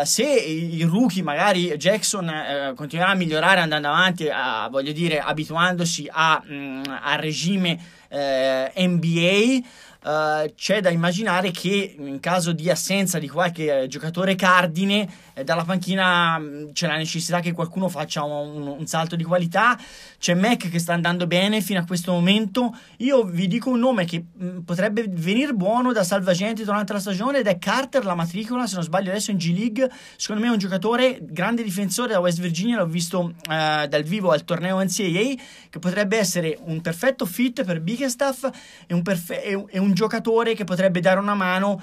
Uh, 0.00 0.04
se 0.04 0.24
i 0.24 0.82
rookie, 0.82 1.22
magari 1.22 1.68
Jackson, 1.76 2.26
uh, 2.26 2.74
continuerà 2.74 3.12
a 3.12 3.14
migliorare 3.14 3.60
andando 3.60 3.86
avanti, 3.86 4.24
uh, 4.24 4.68
voglio 4.68 4.90
dire, 4.90 5.20
abituandosi 5.20 6.08
a, 6.10 6.42
mm, 6.44 6.82
al 7.00 7.18
regime 7.18 7.78
NBA, 8.10 9.60
Uh, 10.00 10.54
c'è 10.54 10.80
da 10.80 10.90
immaginare 10.90 11.50
che 11.50 11.96
in 11.98 12.20
caso 12.20 12.52
di 12.52 12.70
assenza 12.70 13.18
di 13.18 13.28
qualche 13.28 13.86
giocatore 13.88 14.36
cardine 14.36 15.00
eh, 15.00 15.08
dalla 15.44 15.64
panchina 15.64 16.38
mm, 16.38 16.70
c'è 16.72 16.86
la 16.86 16.96
necessità 16.96 17.40
che 17.40 17.52
qualcuno 17.52 17.88
faccia 17.88 18.22
un, 18.24 18.66
un, 18.66 18.86
salto 18.86 19.16
di 19.16 19.24
qualità. 19.24 19.78
C'è 20.18 20.34
Mac 20.34 20.68
che 20.68 20.78
sta 20.78 20.92
andando 20.92 21.26
bene 21.26 21.60
fino 21.60 21.80
a 21.80 21.84
questo 21.84 22.12
momento. 22.12 22.76
Io 22.98 23.24
vi 23.24 23.46
dico 23.46 23.70
un 23.70 23.78
nome 23.78 24.04
che 24.04 24.24
mm, 24.42 24.60
potrebbe 24.60 25.06
venire 25.08 25.52
buono 25.52 25.92
da 25.92 26.04
salvagente 26.04 26.64
durante 26.64 26.92
la 26.92 27.00
stagione 27.00 27.38
ed 27.38 27.46
è 27.46 27.58
Carter 27.58 28.04
la 28.04 28.14
matricola 28.14 28.66
se 28.66 28.74
non 28.74 28.84
sbaglio 28.84 29.10
adesso 29.10 29.30
in 29.30 29.36
G 29.36 29.54
League 29.56 29.90
secondo 30.16 30.42
me 30.42 30.48
è 30.48 30.52
un 30.52 30.58
giocatore 30.58 31.18
grande 31.20 31.62
difensore 31.62 32.12
da 32.12 32.20
West 32.20 32.40
Virginia 32.40 32.78
l'ho 32.78 32.86
visto 32.86 33.20
uh, 33.20 33.86
dal 33.86 34.02
vivo 34.02 34.30
al 34.30 34.44
torneo 34.44 34.80
NCAA 34.82 35.34
che 35.70 35.78
potrebbe 35.78 36.16
essere 36.18 36.58
un 36.64 36.80
perfetto 36.80 37.26
fit 37.26 37.64
per 37.64 37.80
Bigestaff 37.80 38.48
e 38.86 38.94
un, 38.94 39.02
perfe- 39.02 39.42
e 39.42 39.78
un 39.78 39.92
giocatore 39.92 40.54
che 40.54 40.64
potrebbe 40.64 41.00
dare 41.00 41.20
una 41.20 41.34
mano 41.34 41.80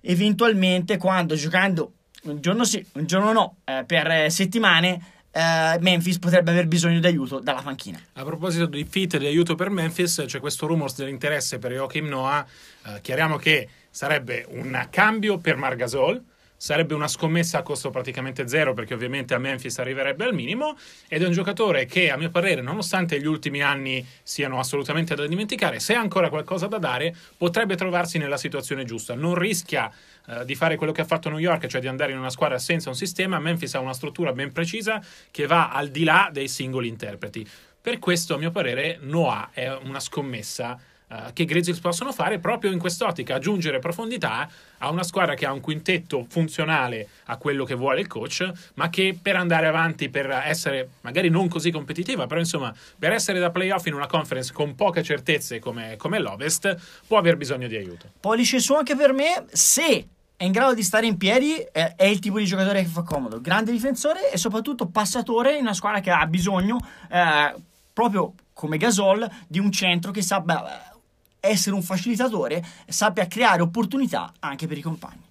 eventualmente 0.00 0.96
quando 0.96 1.34
giocando 1.34 1.92
un 2.30 2.40
giorno 2.40 2.64
sì, 2.64 2.84
un 2.94 3.06
giorno 3.06 3.32
no, 3.32 3.56
eh, 3.64 3.84
per 3.86 4.06
eh, 4.10 4.30
settimane. 4.30 5.16
Eh, 5.30 5.78
Memphis 5.80 6.18
potrebbe 6.18 6.50
aver 6.50 6.66
bisogno 6.66 7.00
di 7.00 7.06
aiuto 7.06 7.38
dalla 7.38 7.60
panchina. 7.62 8.00
A 8.14 8.24
proposito 8.24 8.66
di 8.66 8.84
fit 8.84 9.14
e 9.14 9.18
di 9.18 9.26
aiuto 9.26 9.54
per 9.54 9.70
Memphis, 9.70 10.24
c'è 10.26 10.40
questo 10.40 10.66
rumors 10.66 10.96
dell'interesse 10.96 11.58
per 11.58 11.72
Joachim 11.72 12.06
Noah. 12.06 12.46
Eh, 12.86 13.00
chiariamo 13.00 13.36
che 13.36 13.68
sarebbe 13.90 14.46
un 14.48 14.86
cambio 14.90 15.38
per 15.38 15.56
Margasol 15.56 16.22
sarebbe 16.58 16.92
una 16.92 17.06
scommessa 17.06 17.58
a 17.58 17.62
costo 17.62 17.90
praticamente 17.90 18.48
zero 18.48 18.74
perché 18.74 18.92
ovviamente 18.92 19.32
a 19.32 19.38
Memphis 19.38 19.78
arriverebbe 19.78 20.24
al 20.24 20.34
minimo 20.34 20.76
ed 21.06 21.22
è 21.22 21.26
un 21.26 21.32
giocatore 21.32 21.86
che 21.86 22.10
a 22.10 22.16
mio 22.16 22.30
parere 22.30 22.60
nonostante 22.60 23.20
gli 23.20 23.26
ultimi 23.26 23.62
anni 23.62 24.04
siano 24.24 24.58
assolutamente 24.58 25.14
da 25.14 25.26
dimenticare 25.26 25.78
se 25.78 25.94
ha 25.94 26.00
ancora 26.00 26.28
qualcosa 26.28 26.66
da 26.66 26.78
dare 26.78 27.14
potrebbe 27.36 27.76
trovarsi 27.76 28.18
nella 28.18 28.36
situazione 28.36 28.84
giusta. 28.84 29.14
Non 29.14 29.36
rischia 29.36 29.90
uh, 30.26 30.44
di 30.44 30.56
fare 30.56 30.74
quello 30.74 30.92
che 30.92 31.02
ha 31.02 31.06
fatto 31.06 31.30
New 31.30 31.38
York 31.38 31.66
cioè 31.68 31.80
di 31.80 31.86
andare 31.86 32.10
in 32.10 32.18
una 32.18 32.30
squadra 32.30 32.58
senza 32.58 32.88
un 32.88 32.96
sistema. 32.96 33.38
Memphis 33.38 33.74
ha 33.74 33.80
una 33.80 33.94
struttura 33.94 34.32
ben 34.32 34.50
precisa 34.52 35.00
che 35.30 35.46
va 35.46 35.70
al 35.70 35.88
di 35.90 36.02
là 36.02 36.28
dei 36.32 36.48
singoli 36.48 36.88
interpreti. 36.88 37.48
Per 37.80 38.00
questo 38.00 38.34
a 38.34 38.38
mio 38.38 38.50
parere 38.50 38.98
Noah 39.00 39.50
è 39.52 39.72
una 39.72 40.00
scommessa 40.00 40.78
uh, 41.08 41.32
che 41.32 41.42
i 41.42 41.44
Grizzlies 41.44 41.78
possono 41.78 42.12
fare 42.12 42.38
proprio 42.38 42.72
in 42.72 42.78
quest'ottica, 42.78 43.36
aggiungere 43.36 43.78
profondità 43.78 44.48
a 44.78 44.90
una 44.90 45.02
squadra 45.02 45.34
che 45.34 45.46
ha 45.46 45.52
un 45.52 45.60
quintetto 45.60 46.26
funzionale 46.28 47.08
a 47.26 47.36
quello 47.36 47.64
che 47.64 47.74
vuole 47.74 48.00
il 48.00 48.06
coach, 48.06 48.50
ma 48.74 48.88
che 48.90 49.18
per 49.20 49.36
andare 49.36 49.66
avanti, 49.66 50.08
per 50.08 50.30
essere 50.30 50.88
magari 51.02 51.28
non 51.28 51.48
così 51.48 51.70
competitiva, 51.70 52.26
però 52.26 52.40
insomma 52.40 52.74
per 52.98 53.12
essere 53.12 53.38
da 53.38 53.50
playoff 53.50 53.86
in 53.86 53.94
una 53.94 54.06
conference 54.06 54.52
con 54.52 54.74
poche 54.74 55.02
certezze 55.02 55.58
come, 55.58 55.96
come 55.96 56.18
l'Ovest, 56.18 56.76
può 57.06 57.18
aver 57.18 57.36
bisogno 57.36 57.66
di 57.66 57.76
aiuto. 57.76 58.10
Pollice 58.20 58.60
su 58.60 58.74
anche 58.74 58.94
per 58.94 59.12
me, 59.12 59.44
se 59.50 60.08
è 60.36 60.44
in 60.44 60.52
grado 60.52 60.72
di 60.72 60.84
stare 60.84 61.06
in 61.06 61.16
piedi, 61.16 61.56
è, 61.72 61.94
è, 61.96 62.04
il 62.04 62.20
tipo 62.20 62.38
di 62.38 62.44
giocatore 62.44 62.82
che 62.82 62.88
fa 62.88 63.02
comodo. 63.02 63.40
Grande 63.40 63.72
difensore 63.72 64.30
e 64.30 64.38
soprattutto 64.38 64.86
passatore 64.86 65.56
in 65.56 65.62
una 65.62 65.74
squadra 65.74 65.98
che 65.98 66.12
ha 66.12 66.24
bisogno, 66.26 66.78
eh, 67.10 67.54
proprio 67.92 68.34
come 68.52 68.76
Gasol, 68.76 69.28
di 69.48 69.58
un 69.58 69.72
centro 69.72 70.12
che 70.12 70.22
sappia 70.22 70.92
essere 71.40 71.74
un 71.74 71.82
facilitatore 71.82 72.64
sappia 72.88 73.26
creare 73.26 73.62
opportunità 73.62 74.32
anche 74.40 74.66
per 74.66 74.78
i 74.78 74.82
compagni. 74.82 75.27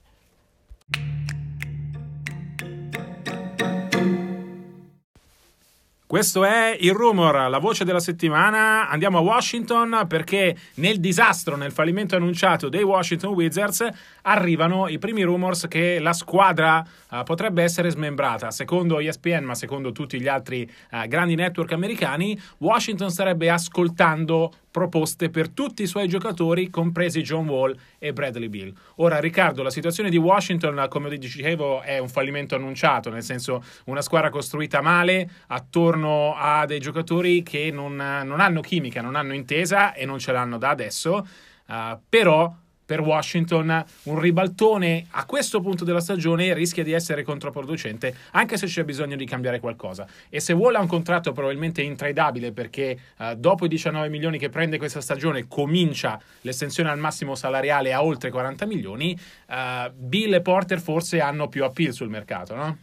Questo 6.18 6.46
è 6.46 6.76
il 6.80 6.94
rumor, 6.94 7.48
la 7.48 7.60
voce 7.60 7.86
della 7.86 8.00
settimana. 8.00 8.90
Andiamo 8.90 9.20
a 9.20 9.22
Washington 9.22 10.06
perché 10.08 10.58
nel 10.78 11.00
disastro, 11.00 11.56
nel 11.56 11.72
fallimento 11.72 12.16
annunciato 12.16 12.70
dei 12.70 12.82
Washington 12.82 13.34
Wizards, 13.34 13.88
arrivano 14.24 14.88
i 14.88 14.98
primi 14.98 15.22
rumors 15.22 15.68
che 15.68 16.00
la 16.00 16.14
squadra 16.14 16.84
uh, 17.12 17.22
potrebbe 17.22 17.62
essere 17.62 17.92
smembrata. 17.92 18.50
Secondo 18.50 18.98
ESPN, 18.98 19.44
ma 19.44 19.54
secondo 19.54 19.92
tutti 19.92 20.20
gli 20.20 20.28
altri 20.28 20.68
uh, 20.92 21.08
grandi 21.08 21.36
network 21.36 21.74
americani, 21.74 22.36
Washington 22.58 23.12
starebbe 23.12 23.52
ascoltando 23.52 24.52
proposte 24.72 25.30
per 25.32 25.50
tutti 25.50 25.82
i 25.82 25.88
suoi 25.88 26.08
giocatori, 26.08 26.70
compresi 26.70 27.22
John 27.24 27.48
Wall 27.48 27.76
e 27.98 28.14
Bradley 28.14 28.48
Bill. 28.48 28.74
Ora, 28.98 29.20
Riccardo, 29.20 29.64
la 29.64 29.72
situazione 29.72 30.12
di 30.12 30.18
Washington, 30.18 30.86
come 30.88 31.16
dicevo, 31.18 31.82
è 31.82 31.98
un 31.98 32.10
fallimento 32.10 32.54
annunciato, 32.54 33.10
nel 33.10 33.24
senso 33.24 33.64
una 33.86 34.04
squadra 34.04 34.30
costruita 34.30 34.82
male 34.82 35.28
attorno 35.48 36.07
a 36.36 36.66
dei 36.66 36.80
giocatori 36.80 37.44
che 37.44 37.72
non, 37.72 37.96
non 37.96 38.40
hanno 38.40 38.62
chimica, 38.62 39.02
non 39.02 39.16
hanno 39.16 39.34
intesa 39.34 39.94
e 39.94 40.06
non 40.06 40.20
ce 40.20 40.32
l'hanno 40.32 40.58
da 40.58 40.70
adesso, 40.70 41.28
uh, 41.68 42.00
però 42.08 42.54
per 42.88 43.02
Washington 43.02 43.84
un 44.04 44.20
ribaltone 44.20 45.08
a 45.12 45.26
questo 45.26 45.60
punto 45.60 45.84
della 45.84 46.00
stagione 46.00 46.54
rischia 46.54 46.84
di 46.84 46.94
essere 46.94 47.22
controproducente 47.22 48.16
anche 48.32 48.56
se 48.56 48.66
c'è 48.66 48.86
bisogno 48.86 49.18
di 49.18 49.26
cambiare 49.26 49.60
qualcosa 49.60 50.08
e 50.30 50.40
se 50.40 50.54
vuole 50.54 50.78
un 50.78 50.88
contratto 50.88 51.34
probabilmente 51.34 51.82
intradabile 51.82 52.54
perché 52.54 52.98
uh, 53.18 53.36
dopo 53.36 53.66
i 53.66 53.68
19 53.68 54.08
milioni 54.08 54.38
che 54.40 54.48
prende 54.48 54.78
questa 54.78 55.02
stagione 55.02 55.50
comincia 55.50 56.18
l'estensione 56.42 56.90
al 56.90 56.98
massimo 56.98 57.36
salariale 57.36 57.92
a 57.92 58.02
oltre 58.02 58.30
40 58.30 58.66
milioni 58.66 59.20
uh, 59.50 59.92
Bill 59.94 60.36
e 60.36 60.42
Porter 60.42 60.80
forse 60.80 61.20
hanno 61.20 61.50
più 61.50 61.66
appeal 61.66 61.92
sul 61.92 62.10
mercato 62.10 62.56
no? 62.56 62.78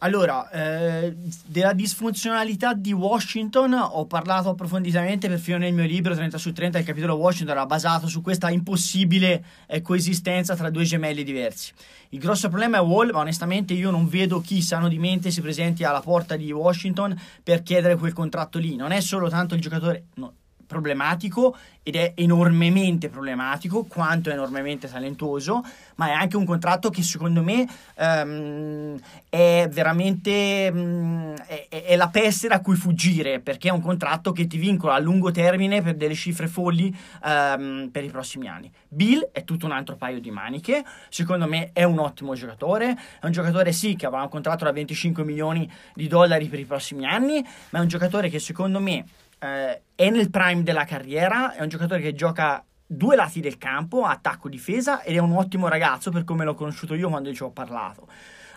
Allora, 0.00 0.48
eh, 0.50 1.16
della 1.46 1.72
disfunzionalità 1.72 2.72
di 2.72 2.92
Washington 2.92 3.72
ho 3.74 4.06
parlato 4.06 4.50
approfonditamente 4.50 5.28
perfino 5.28 5.58
nel 5.58 5.72
mio 5.72 5.86
libro 5.86 6.14
30 6.14 6.38
su 6.38 6.52
30, 6.52 6.78
il 6.78 6.84
capitolo 6.84 7.16
Washington 7.16 7.56
era 7.56 7.66
basato 7.66 8.06
su 8.06 8.22
questa 8.22 8.48
impossibile 8.48 9.44
eh, 9.66 9.82
coesistenza 9.82 10.54
tra 10.54 10.70
due 10.70 10.84
gemelli 10.84 11.24
diversi. 11.24 11.72
Il 12.10 12.20
grosso 12.20 12.48
problema 12.48 12.78
è 12.78 12.80
Wall, 12.80 13.10
ma 13.10 13.18
onestamente 13.18 13.74
io 13.74 13.90
non 13.90 14.06
vedo 14.06 14.40
chi 14.40 14.62
sano 14.62 14.86
di 14.86 15.00
mente 15.00 15.32
si 15.32 15.40
presenti 15.40 15.82
alla 15.82 16.00
porta 16.00 16.36
di 16.36 16.52
Washington 16.52 17.20
per 17.42 17.64
chiedere 17.64 17.96
quel 17.96 18.12
contratto 18.12 18.60
lì. 18.60 18.76
Non 18.76 18.92
è 18.92 19.00
solo 19.00 19.28
tanto 19.28 19.56
il 19.56 19.60
giocatore... 19.60 20.04
No, 20.14 20.32
problematico 20.68 21.56
ed 21.82 21.96
è 21.96 22.12
enormemente 22.16 23.08
problematico 23.08 23.84
quanto 23.84 24.28
è 24.28 24.34
enormemente 24.34 24.88
talentuoso, 24.88 25.64
ma 25.94 26.08
è 26.08 26.12
anche 26.12 26.36
un 26.36 26.44
contratto 26.44 26.90
che 26.90 27.02
secondo 27.02 27.42
me 27.42 27.66
um, 27.96 29.00
è 29.30 29.66
veramente 29.72 30.70
um, 30.70 31.34
è, 31.46 31.66
è, 31.86 31.96
la 31.96 32.08
peste 32.08 32.46
da 32.46 32.60
cui 32.60 32.76
fuggire 32.76 33.40
perché 33.40 33.68
è 33.68 33.72
un 33.72 33.80
contratto 33.80 34.32
che 34.32 34.46
ti 34.46 34.58
vincola 34.58 34.94
a 34.94 34.98
lungo 34.98 35.30
termine 35.30 35.80
per 35.80 35.94
delle 35.94 36.14
cifre 36.14 36.46
folli 36.46 36.94
um, 37.24 37.88
per 37.90 38.04
i 38.04 38.10
prossimi 38.10 38.48
anni. 38.48 38.70
Bill 38.86 39.30
è 39.32 39.44
tutto 39.44 39.64
un 39.64 39.72
altro 39.72 39.96
paio 39.96 40.20
di 40.20 40.30
maniche, 40.30 40.84
secondo 41.08 41.46
me 41.46 41.70
è 41.72 41.84
un 41.84 41.98
ottimo 41.98 42.34
giocatore, 42.34 42.98
è 43.18 43.24
un 43.24 43.32
giocatore 43.32 43.72
sì 43.72 43.96
che 43.96 44.04
aveva 44.04 44.22
un 44.22 44.28
contratto 44.28 44.64
da 44.64 44.72
25 44.72 45.24
milioni 45.24 45.70
di 45.94 46.06
dollari 46.06 46.48
per 46.48 46.58
i 46.58 46.66
prossimi 46.66 47.06
anni, 47.06 47.42
ma 47.70 47.78
è 47.78 47.82
un 47.82 47.88
giocatore 47.88 48.28
che 48.28 48.38
secondo 48.38 48.78
me 48.78 49.06
eh, 49.38 49.82
è 49.94 50.10
nel 50.10 50.30
prime 50.30 50.62
della 50.62 50.84
carriera, 50.84 51.54
è 51.54 51.62
un 51.62 51.68
giocatore 51.68 52.00
che 52.00 52.14
gioca 52.14 52.64
due 52.86 53.16
lati 53.16 53.40
del 53.40 53.58
campo, 53.58 54.04
attacco-difesa, 54.04 55.02
ed 55.02 55.16
è 55.16 55.18
un 55.18 55.32
ottimo 55.32 55.68
ragazzo 55.68 56.10
per 56.10 56.24
come 56.24 56.44
l'ho 56.44 56.54
conosciuto 56.54 56.94
io 56.94 57.08
quando 57.08 57.32
ci 57.32 57.42
ho 57.42 57.50
parlato. 57.50 58.08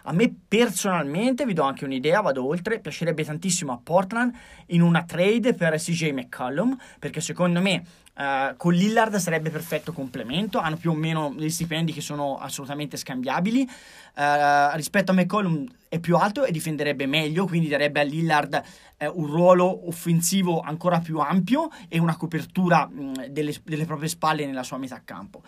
A 0.04 0.14
me 0.14 0.34
personalmente, 0.48 1.46
vi 1.46 1.54
do 1.54 1.64
anche 1.64 1.86
un'idea, 1.86 2.22
vado 2.22 2.46
oltre, 2.46 2.80
piacerebbe 2.80 3.24
tantissimo 3.24 3.72
a 3.72 3.80
Portland 3.82 4.34
in 4.68 4.82
una 4.82 5.04
trade 5.04 5.54
per 5.54 5.76
CJ 5.76 6.12
McCollum, 6.12 6.76
perché 7.00 7.22
secondo 7.22 7.62
me 7.62 7.84
uh, 8.16 8.56
con 8.58 8.74
Lillard 8.74 9.16
sarebbe 9.18 9.50
perfetto 9.50 9.94
complemento, 9.94 10.58
hanno 10.58 10.78
più 10.78 10.92
o 10.92 10.96
meno 10.96 11.34
degli 11.36 11.50
stipendi 11.50 11.94
che 11.94 12.02
sono 12.02 12.38
assolutamente 12.38 12.98
scambiabili, 12.98 13.62
uh, 13.62 14.76
rispetto 14.76 15.12
a 15.12 15.14
McCollum 15.14 15.66
è 15.88 16.00
più 16.00 16.16
alto 16.16 16.46
e 16.46 16.52
difenderebbe 16.52 17.06
meglio, 17.06 17.46
quindi 17.46 17.68
darebbe 17.68 18.00
a 18.00 18.04
Lillard 18.04 18.62
uh, 18.98 19.06
un 19.14 19.28
ruolo 19.28 19.88
offensivo 19.88 20.62
ancora 20.62 21.00
più 21.00 21.20
ampio 21.20 21.70
e 21.88 22.00
una 22.00 22.18
copertura 22.18 22.88
mh, 22.88 23.28
delle, 23.28 23.54
delle 23.64 23.86
proprie 23.86 24.10
spalle 24.10 24.46
nella 24.46 24.64
sua 24.64 24.78
metà 24.78 25.02
campo. 25.04 25.44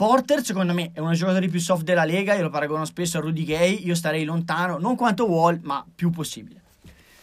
Porter, 0.00 0.42
secondo 0.42 0.72
me, 0.72 0.92
è 0.94 0.98
uno 0.98 1.10
dei 1.10 1.18
giocatori 1.18 1.50
più 1.50 1.60
soft 1.60 1.82
della 1.82 2.06
Lega. 2.06 2.32
Io 2.32 2.40
lo 2.40 2.48
paragono 2.48 2.86
spesso 2.86 3.18
a 3.18 3.20
Rudy 3.20 3.44
Gay. 3.44 3.84
Io 3.84 3.94
starei 3.94 4.24
lontano, 4.24 4.78
non 4.78 4.96
quanto 4.96 5.28
Wall, 5.28 5.58
ma 5.62 5.84
più 5.94 6.08
possibile. 6.08 6.62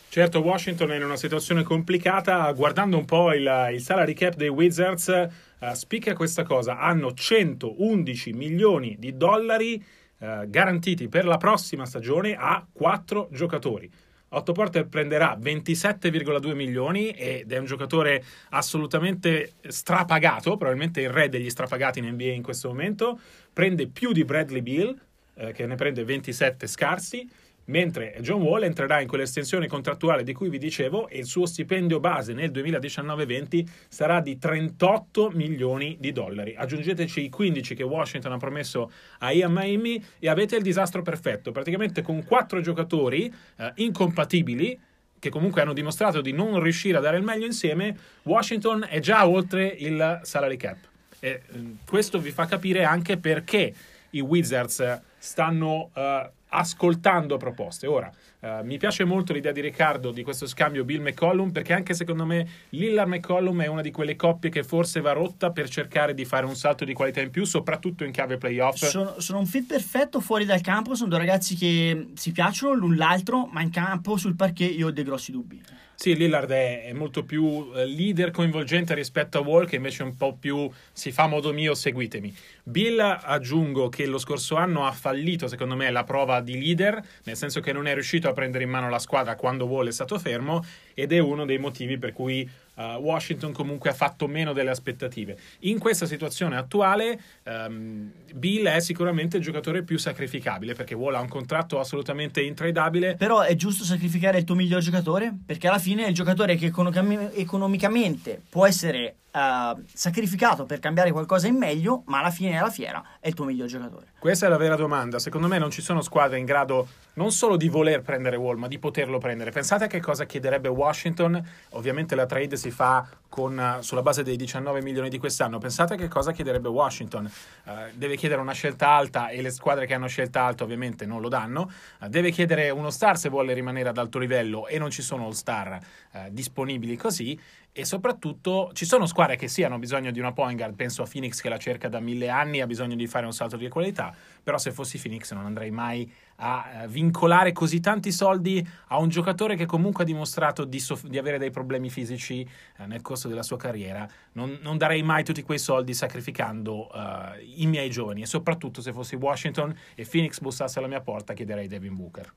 Certo, 0.09 0.41
Washington 0.41 0.91
è 0.91 0.97
in 0.97 1.03
una 1.03 1.15
situazione 1.15 1.63
complicata. 1.63 2.51
Guardando 2.51 2.95
un 2.95 3.05
po' 3.05 3.33
il, 3.33 3.69
il 3.73 3.81
salary 3.81 4.13
cap 4.13 4.35
dei 4.35 4.49
Wizards, 4.49 5.07
uh, 5.07 5.73
spicca 5.73 6.13
questa 6.13 6.43
cosa: 6.43 6.77
hanno 6.77 7.15
111 7.15 8.33
milioni 8.33 8.95
di 8.99 9.17
dollari 9.17 9.83
uh, 10.19 10.47
garantiti 10.47 11.07
per 11.07 11.25
la 11.25 11.37
prossima 11.37 11.87
stagione 11.87 12.35
a 12.35 12.63
quattro 12.71 13.27
giocatori. 13.31 13.91
Otto 14.29 14.51
Porter 14.51 14.87
prenderà 14.87 15.37
27,2 15.41 16.53
milioni 16.53 17.11
ed 17.11 17.51
è 17.51 17.57
un 17.57 17.65
giocatore 17.65 18.23
assolutamente 18.49 19.53
strapagato, 19.67 20.57
probabilmente 20.57 21.01
il 21.01 21.09
re 21.09 21.29
degli 21.29 21.49
strapagati 21.49 21.99
in 21.99 22.09
NBA 22.09 22.31
in 22.31 22.43
questo 22.43 22.67
momento. 22.67 23.19
Prende 23.53 23.87
più 23.87 24.11
di 24.11 24.25
Bradley 24.25 24.61
Beal, 24.61 24.99
eh, 25.35 25.51
che 25.53 25.65
ne 25.65 25.75
prende 25.75 26.03
27 26.03 26.67
scarsi 26.67 27.27
mentre 27.67 28.15
John 28.21 28.41
Wall 28.41 28.63
entrerà 28.63 29.01
in 29.01 29.07
quell'estensione 29.07 29.67
contrattuale 29.67 30.23
di 30.23 30.33
cui 30.33 30.49
vi 30.49 30.57
dicevo 30.57 31.07
e 31.07 31.19
il 31.19 31.25
suo 31.25 31.45
stipendio 31.45 31.99
base 31.99 32.33
nel 32.33 32.51
2019-20 32.51 33.65
sarà 33.87 34.19
di 34.19 34.37
38 34.37 35.31
milioni 35.33 35.97
di 35.99 36.11
dollari. 36.11 36.55
Aggiungeteci 36.55 37.23
i 37.23 37.29
15 37.29 37.75
che 37.75 37.83
Washington 37.83 38.33
ha 38.33 38.37
promesso 38.37 38.91
a 39.19 39.31
Ian 39.31 39.51
Miami 39.53 40.03
e 40.19 40.29
avete 40.29 40.55
il 40.55 40.63
disastro 40.63 41.01
perfetto, 41.01 41.51
praticamente 41.51 42.01
con 42.01 42.23
quattro 42.23 42.61
giocatori 42.61 43.33
eh, 43.57 43.71
incompatibili 43.75 44.79
che 45.19 45.29
comunque 45.29 45.61
hanno 45.61 45.73
dimostrato 45.73 46.21
di 46.21 46.31
non 46.31 46.61
riuscire 46.61 46.97
a 46.97 47.01
dare 47.01 47.17
il 47.17 47.23
meglio 47.23 47.45
insieme, 47.45 47.97
Washington 48.23 48.85
è 48.87 48.99
già 48.99 49.27
oltre 49.27 49.65
il 49.65 50.19
salary 50.23 50.57
cap. 50.57 50.77
E 51.19 51.29
eh, 51.29 51.41
questo 51.85 52.19
vi 52.19 52.29
fa 52.29 52.45
capire 52.45 52.83
anche 52.83 53.17
perché 53.17 53.73
i 54.11 54.19
Wizards 54.19 55.01
stanno 55.17 55.89
uh, 55.93 56.29
ascoltando 56.49 57.37
proposte. 57.37 57.87
Ora, 57.87 58.11
uh, 58.39 58.63
mi 58.63 58.77
piace 58.77 59.03
molto 59.03 59.33
l'idea 59.33 59.51
di 59.51 59.61
Riccardo 59.61 60.11
di 60.11 60.23
questo 60.23 60.47
scambio 60.47 60.83
Bill 60.83 61.01
McCollum, 61.01 61.51
perché 61.51 61.73
anche 61.73 61.93
secondo 61.93 62.25
me 62.25 62.47
Lillard 62.69 63.09
McCollum 63.09 63.61
è 63.61 63.67
una 63.67 63.81
di 63.81 63.91
quelle 63.91 64.15
coppie 64.15 64.49
che 64.49 64.63
forse 64.63 65.01
va 65.01 65.11
rotta 65.11 65.51
per 65.51 65.69
cercare 65.69 66.13
di 66.13 66.25
fare 66.25 66.45
un 66.45 66.55
salto 66.55 66.85
di 66.85 66.93
qualità 66.93 67.21
in 67.21 67.31
più, 67.31 67.43
soprattutto 67.45 68.03
in 68.03 68.11
chiave 68.11 68.37
playoff. 68.37 68.85
Sono, 68.85 69.19
sono 69.19 69.39
un 69.39 69.45
fit 69.45 69.65
perfetto 69.65 70.19
fuori 70.19 70.45
dal 70.45 70.61
campo, 70.61 70.95
sono 70.95 71.09
due 71.09 71.19
ragazzi 71.19 71.55
che 71.55 72.09
si 72.13 72.31
piacciono 72.31 72.73
l'un 72.73 72.95
l'altro, 72.95 73.45
ma 73.45 73.61
in 73.61 73.69
campo 73.69 74.17
sul 74.17 74.35
parquet 74.35 74.73
io 74.73 74.87
ho 74.87 74.91
dei 74.91 75.03
grossi 75.03 75.31
dubbi. 75.31 75.61
Sì, 75.99 76.15
Lillard 76.15 76.51
è, 76.51 76.83
è, 76.83 76.93
molto 76.93 77.23
più 77.23 77.71
eh, 77.73 77.87
leader 77.87 78.29
coinvolgente 78.29 78.93
rispetto 78.93 79.39
a 79.39 79.41
Wall, 79.41 79.65
che 79.65 79.77
invece 79.77 80.03
è 80.03 80.05
un 80.05 80.15
po' 80.15 80.35
più 80.35 80.69
si 80.93 81.11
fa 81.11 81.25
modo 81.25 81.51
mio, 81.51 81.73
seguitemi. 81.73 82.31
Bill 82.61 82.99
aggiungo 82.99 83.89
che 83.89 84.05
lo 84.05 84.19
scorso 84.19 84.57
anno 84.57 84.85
ha 84.85 84.91
fallito, 84.91 85.47
secondo 85.47 85.75
me, 85.75 85.89
la 85.89 86.03
prova 86.03 86.39
di 86.39 86.59
leader, 86.59 87.03
nel 87.23 87.35
senso 87.35 87.61
che 87.61 87.73
non 87.73 87.87
è 87.87 87.95
riuscito 87.95 88.29
a 88.29 88.33
prendere 88.33 88.63
in 88.63 88.69
mano 88.69 88.91
la 88.91 88.99
squadra 88.99 89.35
quando 89.35 89.65
Wall 89.65 89.87
è 89.87 89.91
stato 89.91 90.19
fermo, 90.19 90.63
ed 90.93 91.13
è 91.13 91.17
uno 91.17 91.45
dei 91.45 91.57
motivi 91.57 91.97
per 91.97 92.13
cui 92.13 92.47
uh, 92.77 92.81
Washington 92.99 93.51
comunque 93.51 93.89
ha 93.89 93.93
fatto 93.93 94.27
meno 94.27 94.53
delle 94.53 94.69
aspettative. 94.69 95.37
In 95.59 95.79
questa 95.79 96.05
situazione 96.05 96.57
attuale, 96.57 97.19
um, 97.43 98.11
Bill 98.33 98.67
è 98.67 98.79
sicuramente 98.79 99.37
il 99.37 99.43
giocatore 99.43 99.83
più 99.83 99.97
sacrificabile 99.97 100.73
perché 100.73 100.93
ha 100.93 101.19
un 101.19 101.27
contratto 101.27 101.79
assolutamente 101.79 102.41
intradabile. 102.41 103.15
Però 103.15 103.41
è 103.41 103.55
giusto 103.55 103.83
sacrificare 103.83 104.37
il 104.39 104.43
tuo 104.43 104.55
miglior 104.55 104.81
giocatore? 104.81 105.33
Perché 105.45 105.67
alla 105.67 105.79
fine 105.79 106.05
è 106.05 106.07
il 106.09 106.13
giocatore 106.13 106.55
che 106.55 106.67
economic- 106.67 107.31
economicamente 107.35 108.41
può 108.49 108.65
essere 108.65 109.15
uh, 109.37 109.83
sacrificato 109.93 110.65
per 110.65 110.79
cambiare 110.79 111.11
qualcosa 111.11 111.47
in 111.47 111.55
meglio, 111.55 112.03
ma 112.05 112.19
alla 112.19 112.31
fine 112.31 112.51
della 112.51 112.71
fiera 112.71 113.03
è 113.19 113.27
il 113.27 113.33
tuo 113.33 113.45
miglior 113.45 113.67
giocatore. 113.67 114.07
Questa 114.19 114.47
è 114.47 114.49
la 114.49 114.57
vera 114.57 114.75
domanda. 114.75 115.19
Secondo 115.19 115.47
me 115.47 115.59
non 115.59 115.69
ci 115.69 115.81
sono 115.81 116.01
squadre 116.01 116.39
in 116.39 116.45
grado 116.45 116.87
non 117.13 117.31
solo 117.31 117.57
di 117.57 117.67
voler 117.67 118.01
prendere 118.01 118.35
Wall, 118.35 118.57
ma 118.57 118.67
di 118.67 118.79
poterlo 118.79 119.17
prendere. 119.17 119.51
Pensate 119.51 119.85
a 119.85 119.87
che 119.87 119.99
cosa 119.99 120.25
chiederebbe 120.25 120.67
Washington. 120.67 121.41
Ovviamente 121.71 122.15
la 122.15 122.25
trade 122.25 122.57
si 122.57 122.71
fa 122.71 123.07
con, 123.29 123.77
sulla 123.81 124.01
base 124.01 124.23
dei 124.23 124.35
19 124.35 124.81
milioni 124.81 125.09
di 125.09 125.17
quest'anno. 125.17 125.57
Pensate 125.57 125.93
a 125.95 125.97
che 125.97 126.07
cosa 126.07 126.31
chiederebbe 126.31 126.67
Washington. 126.67 127.29
Uh, 127.63 127.71
deve 127.93 128.17
chiedere 128.17 128.41
una 128.41 128.53
scelta 128.53 128.89
alta 128.89 129.29
e 129.29 129.41
le 129.41 129.51
squadre 129.51 129.85
che 129.85 129.93
hanno 129.93 130.07
scelta 130.07 130.43
alta 130.43 130.63
ovviamente 130.63 131.05
non 131.05 131.21
lo 131.21 131.29
danno. 131.29 131.71
Uh, 131.99 132.07
deve 132.07 132.31
chiedere 132.31 132.69
uno 132.69 132.89
star 132.89 133.17
se 133.17 133.29
vuole 133.29 133.53
rimanere 133.53 133.89
ad 133.89 133.97
alto 133.97 134.19
livello 134.19 134.67
e 134.67 134.77
non 134.77 134.89
ci 134.89 135.01
sono 135.01 135.25
all 135.25 135.31
star 135.31 135.79
uh, 136.13 136.19
disponibili 136.29 136.95
così 136.95 137.39
e 137.71 137.85
soprattutto 137.85 138.71
ci 138.73 138.85
sono 138.85 139.05
squadre 139.05 139.26
che 139.35 139.47
sì 139.47 139.63
hanno 139.63 139.77
bisogno 139.77 140.11
di 140.11 140.19
una 140.19 140.31
point 140.31 140.57
guard, 140.57 140.75
penso 140.75 141.03
a 141.03 141.07
Phoenix 141.11 141.41
che 141.41 141.49
la 141.49 141.57
cerca 141.57 141.89
da 141.89 141.99
mille 141.99 142.29
anni, 142.29 142.61
ha 142.61 142.67
bisogno 142.67 142.95
di 142.95 143.07
fare 143.07 143.25
un 143.25 143.33
salto 143.33 143.57
di 143.57 143.67
qualità, 143.67 144.15
però 144.41 144.57
se 144.57 144.71
fossi 144.71 144.97
Phoenix 144.97 145.33
non 145.33 145.45
andrei 145.45 145.71
mai 145.71 146.11
a 146.37 146.83
eh, 146.83 146.87
vincolare 146.87 147.51
così 147.51 147.79
tanti 147.79 148.11
soldi 148.11 148.65
a 148.87 148.97
un 148.97 149.09
giocatore 149.09 149.55
che 149.55 149.65
comunque 149.65 150.03
ha 150.03 150.07
dimostrato 150.07 150.65
di, 150.65 150.79
soff- 150.79 151.07
di 151.07 151.17
avere 151.17 151.37
dei 151.37 151.51
problemi 151.51 151.89
fisici 151.89 152.47
eh, 152.77 152.85
nel 152.85 153.01
corso 153.01 153.27
della 153.27 153.43
sua 153.43 153.57
carriera, 153.57 154.07
non, 154.33 154.59
non, 154.61 154.77
darei 154.77 155.01
mai 155.03 155.23
tutti 155.23 155.41
quei 155.41 155.59
soldi 155.59 155.93
sacrificando 155.93 156.87
uh, 156.87 157.39
i 157.55 157.65
miei 157.65 157.89
giovani 157.89 158.21
e 158.21 158.25
soprattutto 158.25 158.81
se 158.81 158.93
fossi 158.93 159.15
Washington 159.15 159.75
e 159.95 160.05
Phoenix 160.09 160.39
bussasse 160.39 160.79
alla 160.79 160.87
mia 160.87 161.01
porta 161.01 161.33
chiederei 161.33 161.67
Devin 161.67 161.95
Booker. 161.95 162.33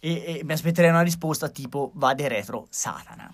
E, 0.00 0.38
e 0.38 0.40
mi 0.44 0.52
aspetterei 0.52 0.90
una 0.90 1.02
risposta 1.02 1.48
tipo 1.48 1.90
vade 1.94 2.28
retro 2.28 2.66
Satana. 2.70 3.30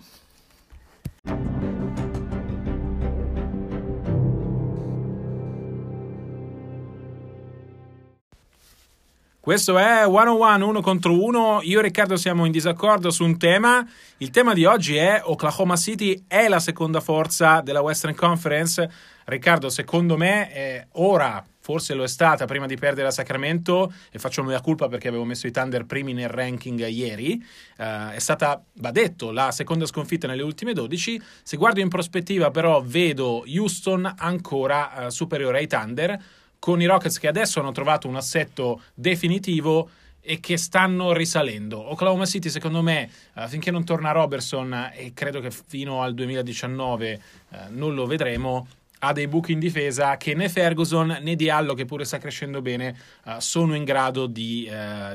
Questo 9.45 9.77
è 9.77 10.01
101 10.05 10.67
uno 10.67 10.81
contro 10.81 11.23
uno. 11.23 11.59
Io 11.61 11.77
e 11.77 11.83
Riccardo 11.83 12.15
siamo 12.15 12.45
in 12.45 12.51
disaccordo 12.51 13.11
su 13.11 13.23
un 13.23 13.37
tema. 13.37 13.87
Il 14.17 14.31
tema 14.31 14.55
di 14.55 14.65
oggi 14.65 14.95
è 14.95 15.21
Oklahoma 15.23 15.75
City 15.75 16.23
è 16.27 16.47
la 16.47 16.59
seconda 16.59 16.99
forza 16.99 17.61
della 17.61 17.81
Western 17.81 18.15
Conference. 18.15 18.89
Riccardo, 19.25 19.69
secondo 19.69 20.17
me, 20.17 20.51
eh, 20.51 20.87
ora 20.93 21.45
forse 21.59 21.93
lo 21.93 22.03
è 22.03 22.07
stata 22.07 22.45
prima 22.45 22.65
di 22.65 22.75
perdere 22.75 23.07
a 23.07 23.11
Sacramento 23.11 23.93
e 24.09 24.17
faccio 24.17 24.41
mia 24.41 24.61
colpa 24.61 24.87
perché 24.87 25.09
avevo 25.09 25.25
messo 25.25 25.45
i 25.45 25.51
Thunder 25.51 25.85
primi 25.85 26.13
nel 26.13 26.29
ranking 26.29 26.79
ieri. 26.87 27.39
Uh, 27.77 28.13
è 28.13 28.19
stata, 28.19 28.59
va 28.77 28.89
detto, 28.89 29.29
la 29.31 29.51
seconda 29.51 29.85
sconfitta 29.85 30.25
nelle 30.25 30.41
ultime 30.41 30.73
12. 30.73 31.21
Se 31.43 31.55
guardo 31.55 31.81
in 31.81 31.89
prospettiva, 31.89 32.49
però, 32.49 32.81
vedo 32.83 33.43
Houston 33.47 34.11
ancora 34.17 35.05
uh, 35.05 35.09
superiore 35.09 35.59
ai 35.59 35.67
Thunder 35.67 36.23
con 36.65 36.81
i 36.81 36.85
Rockets 36.85 37.19
che 37.19 37.27
adesso 37.27 37.59
hanno 37.59 37.71
trovato 37.71 38.07
un 38.07 38.15
assetto 38.15 38.81
definitivo 38.95 39.87
e 40.19 40.39
che 40.39 40.57
stanno 40.57 41.13
risalendo. 41.13 41.91
Oklahoma 41.91 42.25
City, 42.25 42.49
secondo 42.49 42.81
me, 42.81 43.07
uh, 43.35 43.47
finché 43.47 43.69
non 43.69 43.85
torna 43.85 44.09
Robertson, 44.09 44.89
e 44.95 45.11
credo 45.13 45.41
che 45.41 45.51
fino 45.51 46.01
al 46.01 46.15
2019 46.15 47.21
uh, 47.49 47.55
non 47.69 47.93
lo 47.93 48.07
vedremo, 48.07 48.67
ha 48.97 49.13
dei 49.13 49.27
buchi 49.27 49.51
in 49.51 49.59
difesa 49.59 50.17
che 50.17 50.33
né 50.33 50.49
Ferguson 50.49 51.19
né 51.21 51.35
Diallo, 51.35 51.75
che 51.75 51.85
pure 51.85 52.03
sta 52.03 52.17
crescendo 52.17 52.63
bene, 52.63 52.97
uh, 53.25 53.33
sono 53.37 53.75
in 53.75 53.83
grado 53.83 54.25
di, 54.25 54.67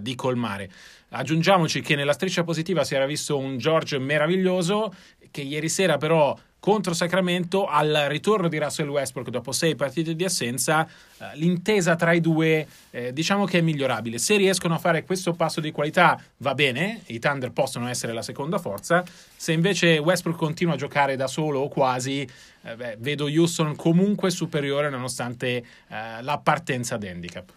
di 0.03 0.15
colmare. 0.15 0.71
Aggiungiamoci 1.09 1.81
che 1.81 1.97
nella 1.97 2.13
striscia 2.13 2.45
positiva 2.45 2.85
si 2.85 2.95
era 2.95 3.07
visto 3.07 3.37
un 3.37 3.59
George 3.59 3.99
meraviglioso, 3.99 4.95
che 5.33 5.41
ieri 5.41 5.69
sera 5.69 5.97
però 5.97 6.39
contro 6.61 6.95
Sacramento 6.95 7.67
al 7.67 8.07
ritorno 8.09 8.49
di 8.49 8.59
Russell 8.59 8.89
Westbrook 8.89 9.31
dopo 9.31 9.51
sei 9.51 9.75
partite 9.75 10.15
di 10.15 10.25
assenza 10.25 10.87
eh, 10.87 11.25
l'intesa 11.35 11.97
tra 11.97 12.13
i 12.13 12.21
due 12.21 12.67
eh, 12.91 13.13
diciamo 13.13 13.47
che 13.47 13.59
è 13.59 13.61
migliorabile. 13.63 14.19
Se 14.19 14.37
riescono 14.37 14.75
a 14.75 14.79
fare 14.79 15.05
questo 15.05 15.33
passo 15.33 15.61
di 15.61 15.73
qualità 15.73 16.23
va 16.39 16.55
bene 16.55 17.03
i 17.07 17.19
Thunder 17.19 17.51
possono 17.51 17.89
essere 17.89 18.13
la 18.13 18.23
seconda 18.23 18.59
forza. 18.59 19.03
Se 19.35 19.53
invece 19.53 19.99
Westbrook 19.99 20.39
continua 20.39 20.75
a 20.75 20.77
giocare 20.77 21.17
da 21.17 21.27
solo 21.27 21.61
o 21.61 21.69
quasi 21.69 22.29
eh, 22.63 22.77
beh, 22.77 22.97
vedo 23.01 23.25
Houston 23.25 23.75
comunque 23.75 24.31
superiore 24.31 24.91
nonostante 24.91 25.49
eh, 25.49 26.23
la 26.23 26.39
partenza 26.39 26.95
ad 26.95 27.05
handicap 27.05 27.53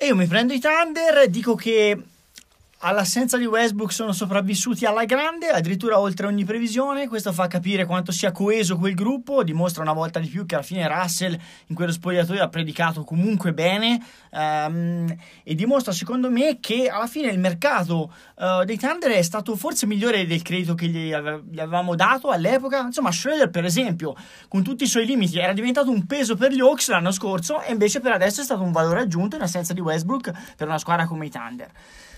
e 0.00 0.06
io 0.06 0.14
mi 0.14 0.28
prendo 0.28 0.52
i 0.52 0.60
Thunder 0.60 1.28
dico 1.28 1.56
che 1.56 2.00
all'assenza 2.80 3.36
di 3.36 3.44
Westbrook 3.44 3.92
sono 3.92 4.12
sopravvissuti 4.12 4.84
alla 4.84 5.04
grande, 5.04 5.48
addirittura 5.48 5.98
oltre 5.98 6.26
ogni 6.26 6.44
previsione. 6.44 7.08
Questo 7.08 7.32
fa 7.32 7.46
capire 7.46 7.84
quanto 7.86 8.12
sia 8.12 8.30
coeso 8.30 8.76
quel 8.76 8.94
gruppo. 8.94 9.42
Dimostra 9.42 9.82
una 9.82 9.92
volta 9.92 10.20
di 10.20 10.28
più 10.28 10.46
che 10.46 10.54
alla 10.54 10.64
fine 10.64 10.86
Russell 10.86 11.36
in 11.66 11.74
quello 11.74 11.90
spogliatoio 11.90 12.42
ha 12.42 12.48
predicato 12.48 13.02
comunque 13.02 13.52
bene. 13.52 14.00
Um, 14.30 15.12
e 15.42 15.54
dimostra, 15.54 15.92
secondo 15.92 16.30
me, 16.30 16.58
che 16.60 16.88
alla 16.88 17.06
fine 17.06 17.30
il 17.30 17.38
mercato 17.38 18.12
uh, 18.36 18.64
dei 18.64 18.78
Thunder 18.78 19.10
è 19.10 19.22
stato 19.22 19.56
forse 19.56 19.86
migliore 19.86 20.26
del 20.26 20.42
credito 20.42 20.74
che 20.74 20.86
gli, 20.86 21.12
ave- 21.12 21.42
gli 21.50 21.58
avevamo 21.58 21.96
dato 21.96 22.28
all'epoca. 22.30 22.80
Insomma, 22.80 23.10
Schroeder, 23.10 23.50
per 23.50 23.64
esempio, 23.64 24.14
con 24.46 24.62
tutti 24.62 24.84
i 24.84 24.88
suoi 24.88 25.04
limiti, 25.04 25.38
era 25.38 25.52
diventato 25.52 25.90
un 25.90 26.06
peso 26.06 26.36
per 26.36 26.52
gli 26.52 26.60
Hawks 26.60 26.88
l'anno 26.90 27.10
scorso, 27.10 27.60
e 27.62 27.72
invece 27.72 28.00
per 28.00 28.12
adesso 28.12 28.40
è 28.40 28.44
stato 28.44 28.62
un 28.62 28.70
valore 28.70 29.00
aggiunto 29.00 29.36
in 29.36 29.42
assenza 29.42 29.72
di 29.72 29.80
Westbrook 29.80 30.30
per 30.56 30.68
una 30.68 30.78
squadra 30.78 31.06
come 31.06 31.26
i 31.26 31.30
Thunder. 31.30 31.70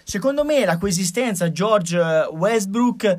Secondo 0.05 0.45
me 0.45 0.65
la 0.65 0.79
coesistenza 0.79 1.51
George 1.51 1.99
Westbrook 2.33 3.17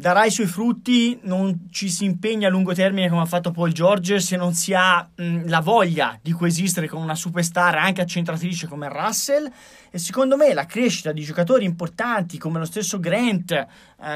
darà 0.00 0.24
i 0.24 0.30
suoi 0.30 0.46
frutti, 0.46 1.18
non 1.22 1.66
ci 1.72 1.88
si 1.88 2.04
impegna 2.04 2.46
a 2.46 2.50
lungo 2.50 2.72
termine 2.72 3.08
come 3.08 3.22
ha 3.22 3.26
fatto 3.26 3.50
Paul 3.50 3.72
George 3.72 4.20
se 4.20 4.36
non 4.36 4.54
si 4.54 4.72
ha 4.72 5.08
mh, 5.12 5.48
la 5.48 5.58
voglia 5.58 6.16
di 6.22 6.30
coesistere 6.30 6.86
con 6.86 7.02
una 7.02 7.16
superstar 7.16 7.74
anche 7.74 8.00
accentratrice 8.00 8.68
come 8.68 8.88
Russell 8.88 9.50
e 9.90 9.98
secondo 9.98 10.36
me 10.36 10.52
la 10.54 10.66
crescita 10.66 11.12
di 11.12 11.22
giocatori 11.22 11.64
importanti 11.64 12.38
come 12.38 12.58
lo 12.58 12.64
stesso 12.64 12.98
Grant 13.00 13.50
eh, 13.52 13.66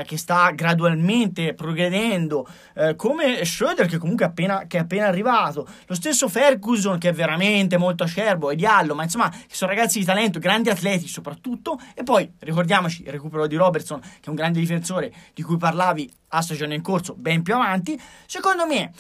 che 0.05 0.17
sta 0.17 0.51
gradualmente 0.51 1.55
progredendo 1.55 2.47
eh, 2.75 2.95
come 2.97 3.45
Schroeder 3.45 3.87
che 3.87 3.99
comunque 3.99 4.25
appena, 4.25 4.67
che 4.67 4.79
è 4.79 4.81
appena 4.81 5.07
arrivato 5.07 5.67
lo 5.87 5.95
stesso 5.95 6.29
Ferguson 6.29 6.99
che 6.99 7.11
è 7.11 7.13
veramente 7.13 7.77
molto 7.77 8.05
acerbo 8.05 8.51
e 8.51 8.57
Diallo 8.57 8.95
ma 8.95 9.03
insomma 9.03 9.33
sono 9.49 9.71
ragazzi 9.71 9.99
di 9.99 10.05
talento 10.05 10.39
grandi 10.39 10.71
atleti 10.71 11.07
soprattutto. 11.07 11.79
E 11.95 12.03
poi 12.03 12.31
ricordiamoci 12.41 13.03
il 13.03 13.11
recupero 13.11 13.47
di 13.47 13.57
Robertson 13.57 14.01
che 14.01 14.27
è 14.27 14.29
un 14.29 14.35
grande 14.35 14.59
difensore 14.59 15.13
di 15.35 15.43
cui 15.43 15.57
parlavi 15.57 16.11
a 16.29 16.41
stagione 16.41 16.75
in 16.75 16.83
corso 16.83 17.15
ben 17.15 17.43
più 17.43 17.55
avanti, 17.55 18.01
secondo 18.27 18.67
me 18.67 18.93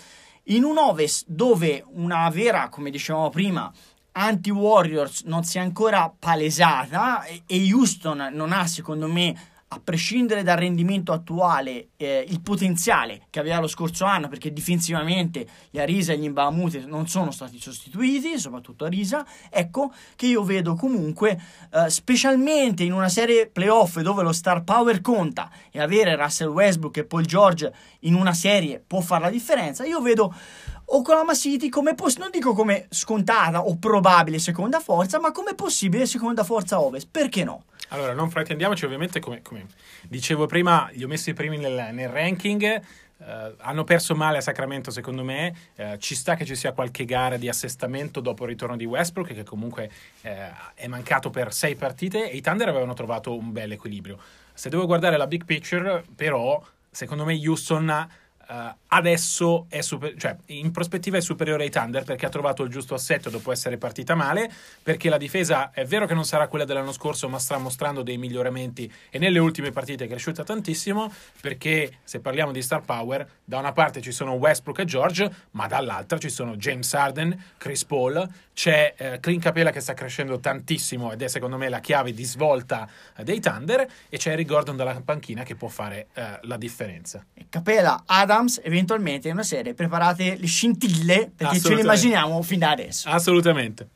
in 0.46 0.64
un 0.64 0.76
Ovest 0.76 1.24
dove 1.28 1.84
una 1.92 2.28
vera, 2.30 2.68
come 2.68 2.90
dicevamo 2.90 3.30
prima, 3.30 3.72
anti-Warriors 4.12 5.22
non 5.24 5.44
si 5.44 5.58
è 5.58 5.60
ancora 5.60 6.12
palesata 6.16 7.24
e 7.24 7.72
Houston 7.72 8.30
non 8.32 8.52
ha 8.52 8.66
secondo 8.66 9.08
me 9.08 9.50
a 9.74 9.80
prescindere 9.82 10.42
dal 10.42 10.58
rendimento 10.58 11.12
attuale, 11.12 11.88
eh, 11.96 12.26
il 12.28 12.42
potenziale 12.42 13.22
che 13.30 13.40
aveva 13.40 13.58
lo 13.58 13.66
scorso 13.66 14.04
anno, 14.04 14.28
perché 14.28 14.52
difensivamente 14.52 15.46
gli 15.70 15.78
Arisa 15.78 16.12
e 16.12 16.18
gli 16.18 16.28
Mbamute 16.28 16.84
non 16.84 17.08
sono 17.08 17.30
stati 17.30 17.58
sostituiti, 17.58 18.38
soprattutto 18.38 18.84
Arisa, 18.84 19.24
ecco 19.48 19.90
che 20.14 20.26
io 20.26 20.42
vedo 20.42 20.74
comunque, 20.74 21.40
eh, 21.72 21.88
specialmente 21.88 22.84
in 22.84 22.92
una 22.92 23.08
serie 23.08 23.46
playoff 23.46 23.98
dove 24.00 24.22
lo 24.22 24.32
star 24.32 24.62
power 24.62 25.00
conta 25.00 25.50
e 25.70 25.80
avere 25.80 26.16
Russell 26.16 26.48
Westbrook 26.48 26.98
e 26.98 27.04
Paul 27.04 27.24
George 27.24 27.72
in 28.00 28.14
una 28.14 28.34
serie 28.34 28.82
può 28.86 29.00
fare 29.00 29.24
la 29.24 29.30
differenza, 29.30 29.86
io 29.86 30.02
vedo 30.02 30.34
Oklahoma 30.84 31.34
City 31.34 31.68
come 31.68 31.94
poss- 31.94 32.18
non 32.18 32.30
dico 32.30 32.52
come 32.52 32.86
scontata 32.90 33.64
o 33.64 33.76
probabile 33.76 34.38
seconda 34.38 34.80
forza, 34.80 35.18
ma 35.18 35.32
come 35.32 35.54
possibile 35.54 36.06
seconda 36.06 36.44
forza 36.44 36.80
ovest. 36.80 37.08
Perché 37.10 37.44
no? 37.44 37.64
Allora, 37.88 38.14
non 38.14 38.30
fraintendiamoci, 38.30 38.84
ovviamente, 38.84 39.20
come, 39.20 39.42
come 39.42 39.66
dicevo 40.08 40.46
prima, 40.46 40.88
li 40.92 41.04
ho 41.04 41.08
messi 41.08 41.34
primi 41.34 41.58
nel, 41.58 41.90
nel 41.92 42.08
ranking. 42.08 42.82
Uh, 43.18 43.54
hanno 43.58 43.84
perso 43.84 44.16
male 44.16 44.38
a 44.38 44.40
Sacramento, 44.40 44.90
secondo 44.90 45.22
me. 45.22 45.54
Uh, 45.76 45.96
ci 45.98 46.14
sta 46.14 46.34
che 46.34 46.44
ci 46.44 46.56
sia 46.56 46.72
qualche 46.72 47.04
gara 47.04 47.36
di 47.36 47.48
assestamento 47.48 48.20
dopo 48.20 48.44
il 48.44 48.50
ritorno 48.50 48.76
di 48.76 48.84
Westbrook, 48.84 49.32
che 49.32 49.44
comunque 49.44 49.90
uh, 50.22 50.28
è 50.74 50.86
mancato 50.88 51.30
per 51.30 51.52
sei 51.52 51.76
partite. 51.76 52.30
E 52.30 52.36
i 52.36 52.40
Thunder 52.40 52.68
avevano 52.68 52.94
trovato 52.94 53.36
un 53.36 53.52
bel 53.52 53.72
equilibrio. 53.72 54.18
Se 54.54 54.68
devo 54.70 54.86
guardare 54.86 55.16
la 55.16 55.26
big 55.26 55.44
picture, 55.44 56.02
però, 56.16 56.62
secondo 56.90 57.24
me, 57.24 57.34
Houston 57.34 58.08
Uh, 58.52 58.70
adesso 58.88 59.64
è 59.70 59.80
super- 59.80 60.14
cioè, 60.18 60.36
in 60.48 60.72
prospettiva 60.72 61.16
è 61.16 61.22
superiore 61.22 61.62
ai 61.62 61.70
Thunder 61.70 62.04
perché 62.04 62.26
ha 62.26 62.28
trovato 62.28 62.62
il 62.62 62.68
giusto 62.68 62.92
assetto 62.92 63.30
dopo 63.30 63.50
essere 63.50 63.78
partita 63.78 64.14
male, 64.14 64.52
perché 64.82 65.08
la 65.08 65.16
difesa 65.16 65.70
è 65.70 65.86
vero 65.86 66.04
che 66.04 66.12
non 66.12 66.26
sarà 66.26 66.48
quella 66.48 66.66
dell'anno 66.66 66.92
scorso, 66.92 67.30
ma 67.30 67.38
sta 67.38 67.56
mostrando 67.56 68.02
dei 68.02 68.18
miglioramenti 68.18 68.92
e 69.08 69.18
nelle 69.18 69.38
ultime 69.38 69.70
partite 69.70 70.04
è 70.04 70.08
cresciuta 70.08 70.44
tantissimo, 70.44 71.10
perché 71.40 72.00
se 72.04 72.20
parliamo 72.20 72.52
di 72.52 72.60
star 72.60 72.82
power, 72.82 73.26
da 73.42 73.58
una 73.58 73.72
parte 73.72 74.02
ci 74.02 74.12
sono 74.12 74.32
Westbrook 74.32 74.80
e 74.80 74.84
George, 74.84 75.34
ma 75.52 75.66
dall'altra 75.66 76.18
ci 76.18 76.28
sono 76.28 76.54
James 76.56 76.92
Harden, 76.92 77.54
Chris 77.56 77.86
Paul, 77.86 78.28
c'è 78.52 78.94
eh, 78.98 79.20
Clint 79.20 79.42
Capella 79.42 79.70
che 79.70 79.80
sta 79.80 79.94
crescendo 79.94 80.38
tantissimo 80.38 81.12
ed 81.12 81.22
è 81.22 81.28
secondo 81.28 81.56
me 81.56 81.70
la 81.70 81.80
chiave 81.80 82.12
di 82.12 82.24
svolta 82.24 82.86
eh, 83.16 83.24
dei 83.24 83.40
Thunder 83.40 83.86
e 84.08 84.18
c'è 84.18 84.32
Eric 84.32 84.46
Gordon 84.46 84.76
dalla 84.76 85.00
panchina 85.02 85.42
che 85.42 85.54
può 85.54 85.68
fare 85.68 86.08
eh, 86.12 86.38
la 86.42 86.56
differenza. 86.58 87.24
Capella, 87.48 88.02
Adams, 88.42 88.60
eventualmente 88.62 89.28
in 89.28 89.34
una 89.34 89.42
serie 89.42 89.74
preparate 89.74 90.36
le 90.38 90.46
scintille 90.46 91.32
perché 91.34 91.60
ce 91.60 91.74
le 91.74 91.80
immaginiamo 91.80 92.42
fin 92.42 92.58
da 92.58 92.70
adesso. 92.70 93.08
Assolutamente. 93.08 93.88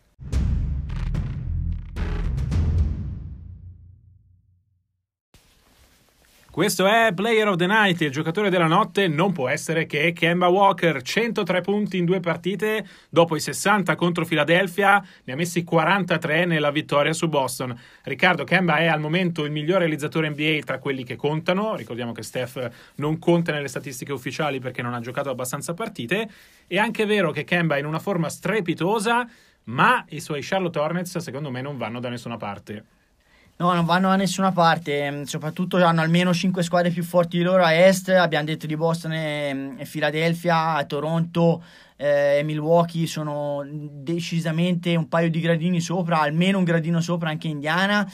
Questo 6.57 6.87
è 6.87 7.13
Player 7.13 7.49
of 7.49 7.57
the 7.57 7.67
Night, 7.67 8.01
il 8.01 8.11
giocatore 8.11 8.49
della 8.49 8.67
notte 8.67 9.09
non 9.09 9.31
può 9.33 9.47
essere 9.47 9.85
che 9.85 10.15
Kemba 10.15 10.49
Walker, 10.49 11.03
103 11.03 11.61
punti 11.61 11.99
in 11.99 12.07
due 12.07 12.19
partite, 12.19 12.87
dopo 13.11 13.37
i 13.37 13.41
60 13.41 13.95
contro 13.95 14.25
Philadelphia, 14.25 15.05
ne 15.25 15.33
ha 15.35 15.37
messi 15.37 15.65
43 15.65 16.47
nella 16.47 16.71
vittoria 16.71 17.13
su 17.13 17.29
Boston. 17.29 17.79
Riccardo 18.05 18.45
Kemba 18.45 18.79
è 18.79 18.87
al 18.87 19.01
momento 19.01 19.45
il 19.45 19.51
miglior 19.51 19.81
realizzatore 19.81 20.31
NBA 20.31 20.61
tra 20.65 20.79
quelli 20.79 21.05
che 21.05 21.17
contano, 21.17 21.77
ricordiamo 21.77 22.13
che 22.13 22.23
Steph 22.23 22.71
non 22.95 23.19
conta 23.19 23.53
nelle 23.53 23.69
statistiche 23.69 24.15
ufficiali 24.15 24.59
perché 24.59 24.81
non 24.81 24.95
ha 24.95 25.01
giocato 25.01 25.29
abbastanza 25.29 25.75
partite, 25.75 26.27
è 26.67 26.79
anche 26.79 27.05
vero 27.05 27.33
che 27.33 27.45
Kemba 27.45 27.77
è 27.77 27.81
in 27.81 27.85
una 27.85 27.99
forma 27.99 28.31
strepitosa, 28.31 29.29
ma 29.65 30.03
i 30.09 30.21
suoi 30.21 30.41
Charlotte 30.41 30.79
Hornets 30.79 31.19
secondo 31.19 31.51
me 31.51 31.61
non 31.61 31.77
vanno 31.77 32.01
da 32.01 32.09
nessuna 32.09 32.39
parte. 32.39 32.96
No, 33.59 33.73
non 33.73 33.87
vanno 33.87 34.09
da 34.09 34.17
nessuna 34.17 34.53
parte, 34.53 35.11
mm, 35.11 35.23
soprattutto 35.23 35.83
hanno 35.83 36.03
almeno 36.03 36.35
5 36.35 36.63
squadre 36.63 36.91
più 36.91 37.03
forti 37.03 37.39
di 37.39 37.43
loro 37.43 37.65
a 37.65 37.73
est, 37.73 38.11
abbiamo 38.11 38.45
detto 38.45 38.67
di 38.67 38.77
Boston 38.77 39.13
e, 39.13 39.75
e 39.79 39.85
Philadelphia, 39.87 40.85
Toronto 40.85 41.65
eh, 41.97 42.39
e 42.39 42.43
Milwaukee 42.43 43.07
sono 43.07 43.65
decisamente 43.67 44.95
un 44.95 45.09
paio 45.09 45.31
di 45.31 45.41
gradini 45.41 45.81
sopra, 45.81 46.21
almeno 46.21 46.59
un 46.59 46.65
gradino 46.65 47.01
sopra 47.01 47.31
anche 47.31 47.49
Indiana. 47.49 48.07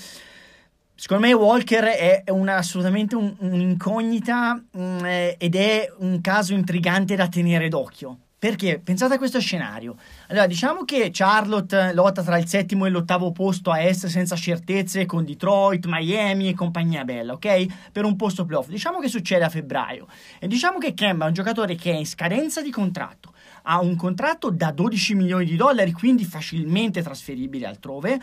Secondo 0.94 1.26
me 1.26 1.32
Walker 1.32 1.84
è 1.86 2.22
una, 2.28 2.58
assolutamente 2.58 3.16
un, 3.16 3.34
un'incognita 3.38 4.54
mh, 4.54 4.80
mm, 4.80 5.04
eh, 5.04 5.34
ed 5.38 5.56
è 5.56 5.92
un 5.98 6.20
caso 6.20 6.54
intrigante 6.54 7.16
da 7.16 7.26
tenere 7.26 7.68
d'occhio. 7.68 8.18
Perché 8.42 8.80
pensate 8.82 9.14
a 9.14 9.18
questo 9.18 9.38
scenario. 9.38 9.94
Allora, 10.26 10.48
diciamo 10.48 10.82
che 10.82 11.10
Charlotte 11.12 11.92
lotta 11.94 12.24
tra 12.24 12.38
il 12.38 12.48
settimo 12.48 12.86
e 12.86 12.90
l'ottavo 12.90 13.30
posto 13.30 13.70
a 13.70 13.80
est 13.80 14.08
senza 14.08 14.34
certezze 14.34 15.06
con 15.06 15.24
Detroit, 15.24 15.86
Miami 15.86 16.48
e 16.48 16.54
compagnia 16.54 17.04
bella, 17.04 17.34
ok? 17.34 17.90
Per 17.92 18.04
un 18.04 18.16
posto 18.16 18.44
playoff. 18.44 18.66
Diciamo 18.66 18.98
che 18.98 19.06
succede 19.06 19.44
a 19.44 19.48
febbraio. 19.48 20.08
E 20.40 20.48
diciamo 20.48 20.78
che 20.78 20.92
Kemba 20.92 21.26
è 21.26 21.28
un 21.28 21.34
giocatore 21.34 21.76
che 21.76 21.92
è 21.92 21.94
in 21.94 22.04
scadenza 22.04 22.60
di 22.62 22.72
contratto. 22.72 23.32
Ha 23.62 23.80
un 23.80 23.94
contratto 23.94 24.50
da 24.50 24.72
12 24.72 25.14
milioni 25.14 25.44
di 25.44 25.54
dollari, 25.54 25.92
quindi 25.92 26.24
facilmente 26.24 27.00
trasferibile 27.00 27.68
altrove. 27.68 28.18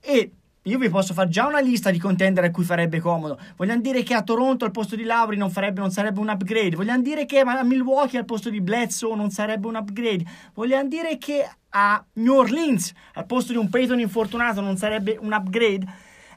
E 0.00 0.30
io 0.68 0.78
vi 0.78 0.90
posso 0.90 1.14
fare 1.14 1.28
già 1.28 1.46
una 1.46 1.60
lista 1.60 1.90
di 1.90 1.98
contender 1.98 2.44
a 2.44 2.50
cui 2.50 2.64
farebbe 2.64 3.00
comodo. 3.00 3.38
Vogliamo 3.56 3.80
dire 3.80 4.02
che 4.02 4.14
a 4.14 4.22
Toronto 4.22 4.64
al 4.64 4.70
posto 4.70 4.96
di 4.96 5.04
Lauri 5.04 5.36
non, 5.36 5.50
non 5.74 5.90
sarebbe 5.90 6.20
un 6.20 6.28
upgrade. 6.28 6.76
Vogliamo 6.76 7.02
dire 7.02 7.24
che 7.24 7.40
a 7.40 7.62
Milwaukee 7.62 8.18
al 8.18 8.26
posto 8.26 8.50
di 8.50 8.60
Bledsoe 8.60 9.16
non 9.16 9.30
sarebbe 9.30 9.66
un 9.66 9.76
upgrade. 9.76 10.24
Vogliamo 10.54 10.88
dire 10.88 11.16
che 11.16 11.48
a 11.70 12.04
New 12.14 12.34
Orleans 12.34 12.92
al 13.14 13.26
posto 13.26 13.52
di 13.52 13.58
un 13.58 13.70
Peyton 13.70 13.98
infortunato 13.98 14.60
non 14.60 14.76
sarebbe 14.76 15.16
un 15.18 15.32
upgrade. 15.32 15.86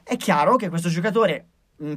È 0.02 0.16
chiaro 0.16 0.56
che 0.56 0.68
questo 0.70 0.88
giocatore, 0.88 1.46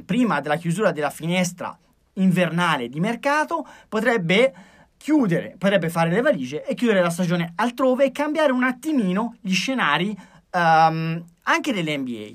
prima 0.04 0.40
della 0.40 0.56
chiusura 0.56 0.92
della 0.92 1.10
finestra 1.10 1.76
invernale 2.14 2.88
di 2.88 3.00
mercato, 3.00 3.66
potrebbe 3.88 4.52
chiudere, 4.96 5.54
potrebbe 5.58 5.88
fare 5.88 6.10
le 6.10 6.20
valigie 6.20 6.64
e 6.64 6.74
chiudere 6.74 7.00
la 7.00 7.10
stagione 7.10 7.52
altrove 7.56 8.04
e 8.04 8.12
cambiare 8.12 8.52
un 8.52 8.64
attimino 8.64 9.36
gli 9.40 9.54
scenari 9.54 10.16
um, 10.52 11.22
anche 11.46 11.72
nell'NBA. 11.72 12.32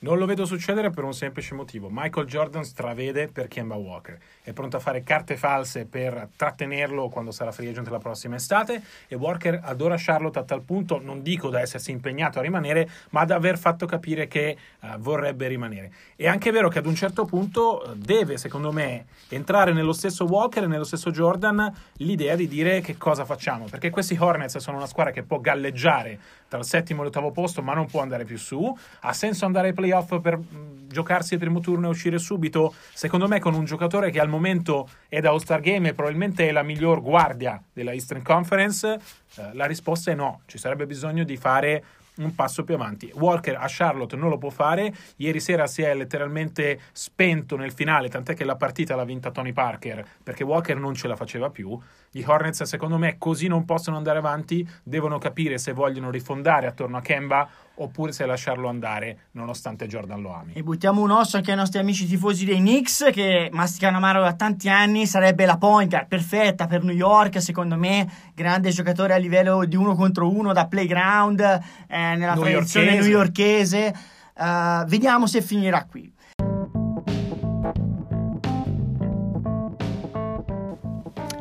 Non 0.00 0.16
lo 0.16 0.26
vedo 0.26 0.46
succedere 0.46 0.90
per 0.90 1.02
un 1.02 1.12
semplice 1.12 1.56
motivo. 1.56 1.88
Michael 1.90 2.28
Jordan 2.28 2.62
stravede 2.62 3.26
per 3.26 3.48
Kemba 3.48 3.74
Walker. 3.74 4.16
È 4.44 4.52
pronto 4.52 4.76
a 4.76 4.80
fare 4.80 5.02
carte 5.02 5.36
false 5.36 5.86
per 5.86 6.28
trattenerlo 6.36 7.08
quando 7.08 7.32
sarà 7.32 7.50
free 7.50 7.70
agent 7.70 7.88
la 7.88 7.98
prossima 7.98 8.36
estate 8.36 8.80
e 9.08 9.16
Walker 9.16 9.58
adora 9.60 9.96
Charlotte 9.98 10.38
a 10.38 10.44
tal 10.44 10.62
punto, 10.62 11.00
non 11.02 11.20
dico 11.20 11.48
da 11.48 11.60
essersi 11.60 11.90
impegnato 11.90 12.38
a 12.38 12.42
rimanere, 12.42 12.88
ma 13.10 13.24
da 13.24 13.34
aver 13.34 13.58
fatto 13.58 13.86
capire 13.86 14.28
che 14.28 14.56
uh, 14.82 14.98
vorrebbe 14.98 15.48
rimanere. 15.48 15.92
È 16.14 16.28
anche 16.28 16.52
vero 16.52 16.68
che 16.68 16.78
ad 16.78 16.86
un 16.86 16.94
certo 16.94 17.24
punto 17.24 17.82
uh, 17.84 17.94
deve, 17.96 18.36
secondo 18.36 18.70
me, 18.70 19.06
entrare 19.30 19.72
nello 19.72 19.92
stesso 19.92 20.26
Walker 20.26 20.62
e 20.62 20.68
nello 20.68 20.84
stesso 20.84 21.10
Jordan 21.10 21.74
l'idea 21.94 22.36
di 22.36 22.46
dire 22.46 22.80
che 22.82 22.96
cosa 22.96 23.24
facciamo, 23.24 23.64
perché 23.68 23.90
questi 23.90 24.16
Hornets 24.16 24.58
sono 24.58 24.76
una 24.76 24.86
squadra 24.86 25.12
che 25.12 25.24
può 25.24 25.40
galleggiare 25.40 26.20
tra 26.48 26.58
il 26.58 26.64
settimo 26.64 27.02
e 27.02 27.04
l'ottavo 27.04 27.30
posto, 27.30 27.62
ma 27.62 27.74
non 27.74 27.86
può 27.86 28.00
andare 28.00 28.24
più 28.24 28.38
su. 28.38 28.74
Ha 29.00 29.12
senso 29.12 29.44
andare 29.44 29.68
ai 29.68 29.74
play 29.74 29.87
playoff 29.88 30.20
per 30.20 30.36
mh, 30.36 30.88
giocarsi 30.88 31.34
il 31.34 31.40
primo 31.40 31.60
turno 31.60 31.86
e 31.86 31.90
uscire 31.90 32.18
subito? 32.18 32.74
Secondo 32.92 33.26
me 33.26 33.40
con 33.40 33.54
un 33.54 33.64
giocatore 33.64 34.10
che 34.10 34.20
al 34.20 34.28
momento 34.28 34.88
è 35.08 35.20
da 35.20 35.30
All-Star 35.30 35.60
Game 35.60 35.88
e 35.88 35.94
probabilmente 35.94 36.48
è 36.48 36.52
la 36.52 36.62
miglior 36.62 37.00
guardia 37.00 37.60
della 37.72 37.92
Eastern 37.92 38.22
Conference, 38.22 38.98
eh, 39.36 39.50
la 39.54 39.66
risposta 39.66 40.10
è 40.10 40.14
no. 40.14 40.42
Ci 40.46 40.58
sarebbe 40.58 40.86
bisogno 40.86 41.24
di 41.24 41.36
fare 41.36 41.84
un 42.18 42.34
passo 42.34 42.64
più 42.64 42.74
avanti. 42.74 43.10
Walker 43.14 43.56
a 43.56 43.66
Charlotte 43.68 44.16
non 44.16 44.28
lo 44.28 44.38
può 44.38 44.50
fare. 44.50 44.92
Ieri 45.16 45.40
sera 45.40 45.66
si 45.66 45.82
è 45.82 45.94
letteralmente 45.94 46.80
spento 46.92 47.56
nel 47.56 47.72
finale, 47.72 48.08
tant'è 48.08 48.34
che 48.34 48.44
la 48.44 48.56
partita 48.56 48.96
l'ha 48.96 49.04
vinta 49.04 49.30
Tony 49.30 49.52
Parker 49.52 50.04
perché 50.22 50.44
Walker 50.44 50.76
non 50.76 50.94
ce 50.94 51.08
la 51.08 51.16
faceva 51.16 51.50
più. 51.50 51.78
Gli 52.10 52.22
Hornets, 52.26 52.62
secondo 52.62 52.98
me, 52.98 53.16
così 53.18 53.46
non 53.46 53.64
possono 53.64 53.96
andare 53.96 54.18
avanti. 54.18 54.68
Devono 54.82 55.18
capire 55.18 55.58
se 55.58 55.72
vogliono 55.72 56.10
rifondare 56.10 56.66
attorno 56.66 56.96
a 56.96 57.00
Kemba 57.00 57.48
oppure 57.80 58.12
se 58.12 58.26
lasciarlo 58.26 58.68
andare 58.68 59.28
nonostante 59.32 59.86
Jordan 59.86 60.20
lo 60.20 60.34
ami. 60.34 60.52
E 60.54 60.62
buttiamo 60.62 61.00
un 61.00 61.10
osso 61.10 61.36
anche 61.36 61.52
ai 61.52 61.56
nostri 61.56 61.78
amici 61.78 62.06
tifosi 62.06 62.44
dei 62.44 62.58
Knicks 62.58 63.10
che 63.12 63.50
masticano 63.52 63.98
amaro 63.98 64.20
da 64.20 64.32
tanti 64.34 64.68
anni, 64.68 65.06
sarebbe 65.06 65.46
la 65.46 65.56
point 65.58 65.88
guard 65.88 66.08
perfetta 66.08 66.66
per 66.66 66.82
New 66.82 66.94
York, 66.94 67.40
secondo 67.40 67.76
me, 67.76 68.10
grande 68.34 68.70
giocatore 68.70 69.14
a 69.14 69.18
livello 69.18 69.64
di 69.64 69.76
uno 69.76 69.94
contro 69.94 70.28
uno 70.28 70.52
da 70.52 70.66
playground 70.66 71.40
eh, 71.40 71.60
nella 71.88 72.34
tradizione 72.34 72.94
newyorchese. 72.94 73.94
Uh, 74.38 74.84
vediamo 74.84 75.26
se 75.26 75.42
finirà 75.42 75.84
qui. 75.84 76.12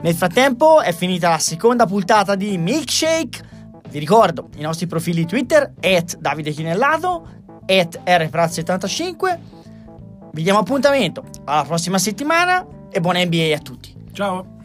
Nel 0.01 0.13
frattempo 0.13 0.81
è 0.81 0.93
finita 0.93 1.29
la 1.29 1.39
seconda 1.39 1.85
puntata 1.85 2.35
di 2.35 2.57
Milkshake 2.57 3.55
vi 3.89 3.99
ricordo 3.99 4.49
i 4.57 4.61
nostri 4.61 4.85
profili 4.85 5.25
Twitter, 5.25 5.73
at 5.79 6.17
Davide 6.17 6.51
Chinellato, 6.51 7.27
at 7.65 8.01
rpraz75. 8.03 9.39
Vi 10.33 10.43
diamo 10.43 10.59
appuntamento 10.59 11.23
alla 11.45 11.63
prossima 11.63 11.97
settimana 11.97 12.65
e 12.89 12.99
buona 12.99 13.23
NBA 13.23 13.55
a 13.55 13.59
tutti. 13.59 13.95
Ciao! 14.11 14.56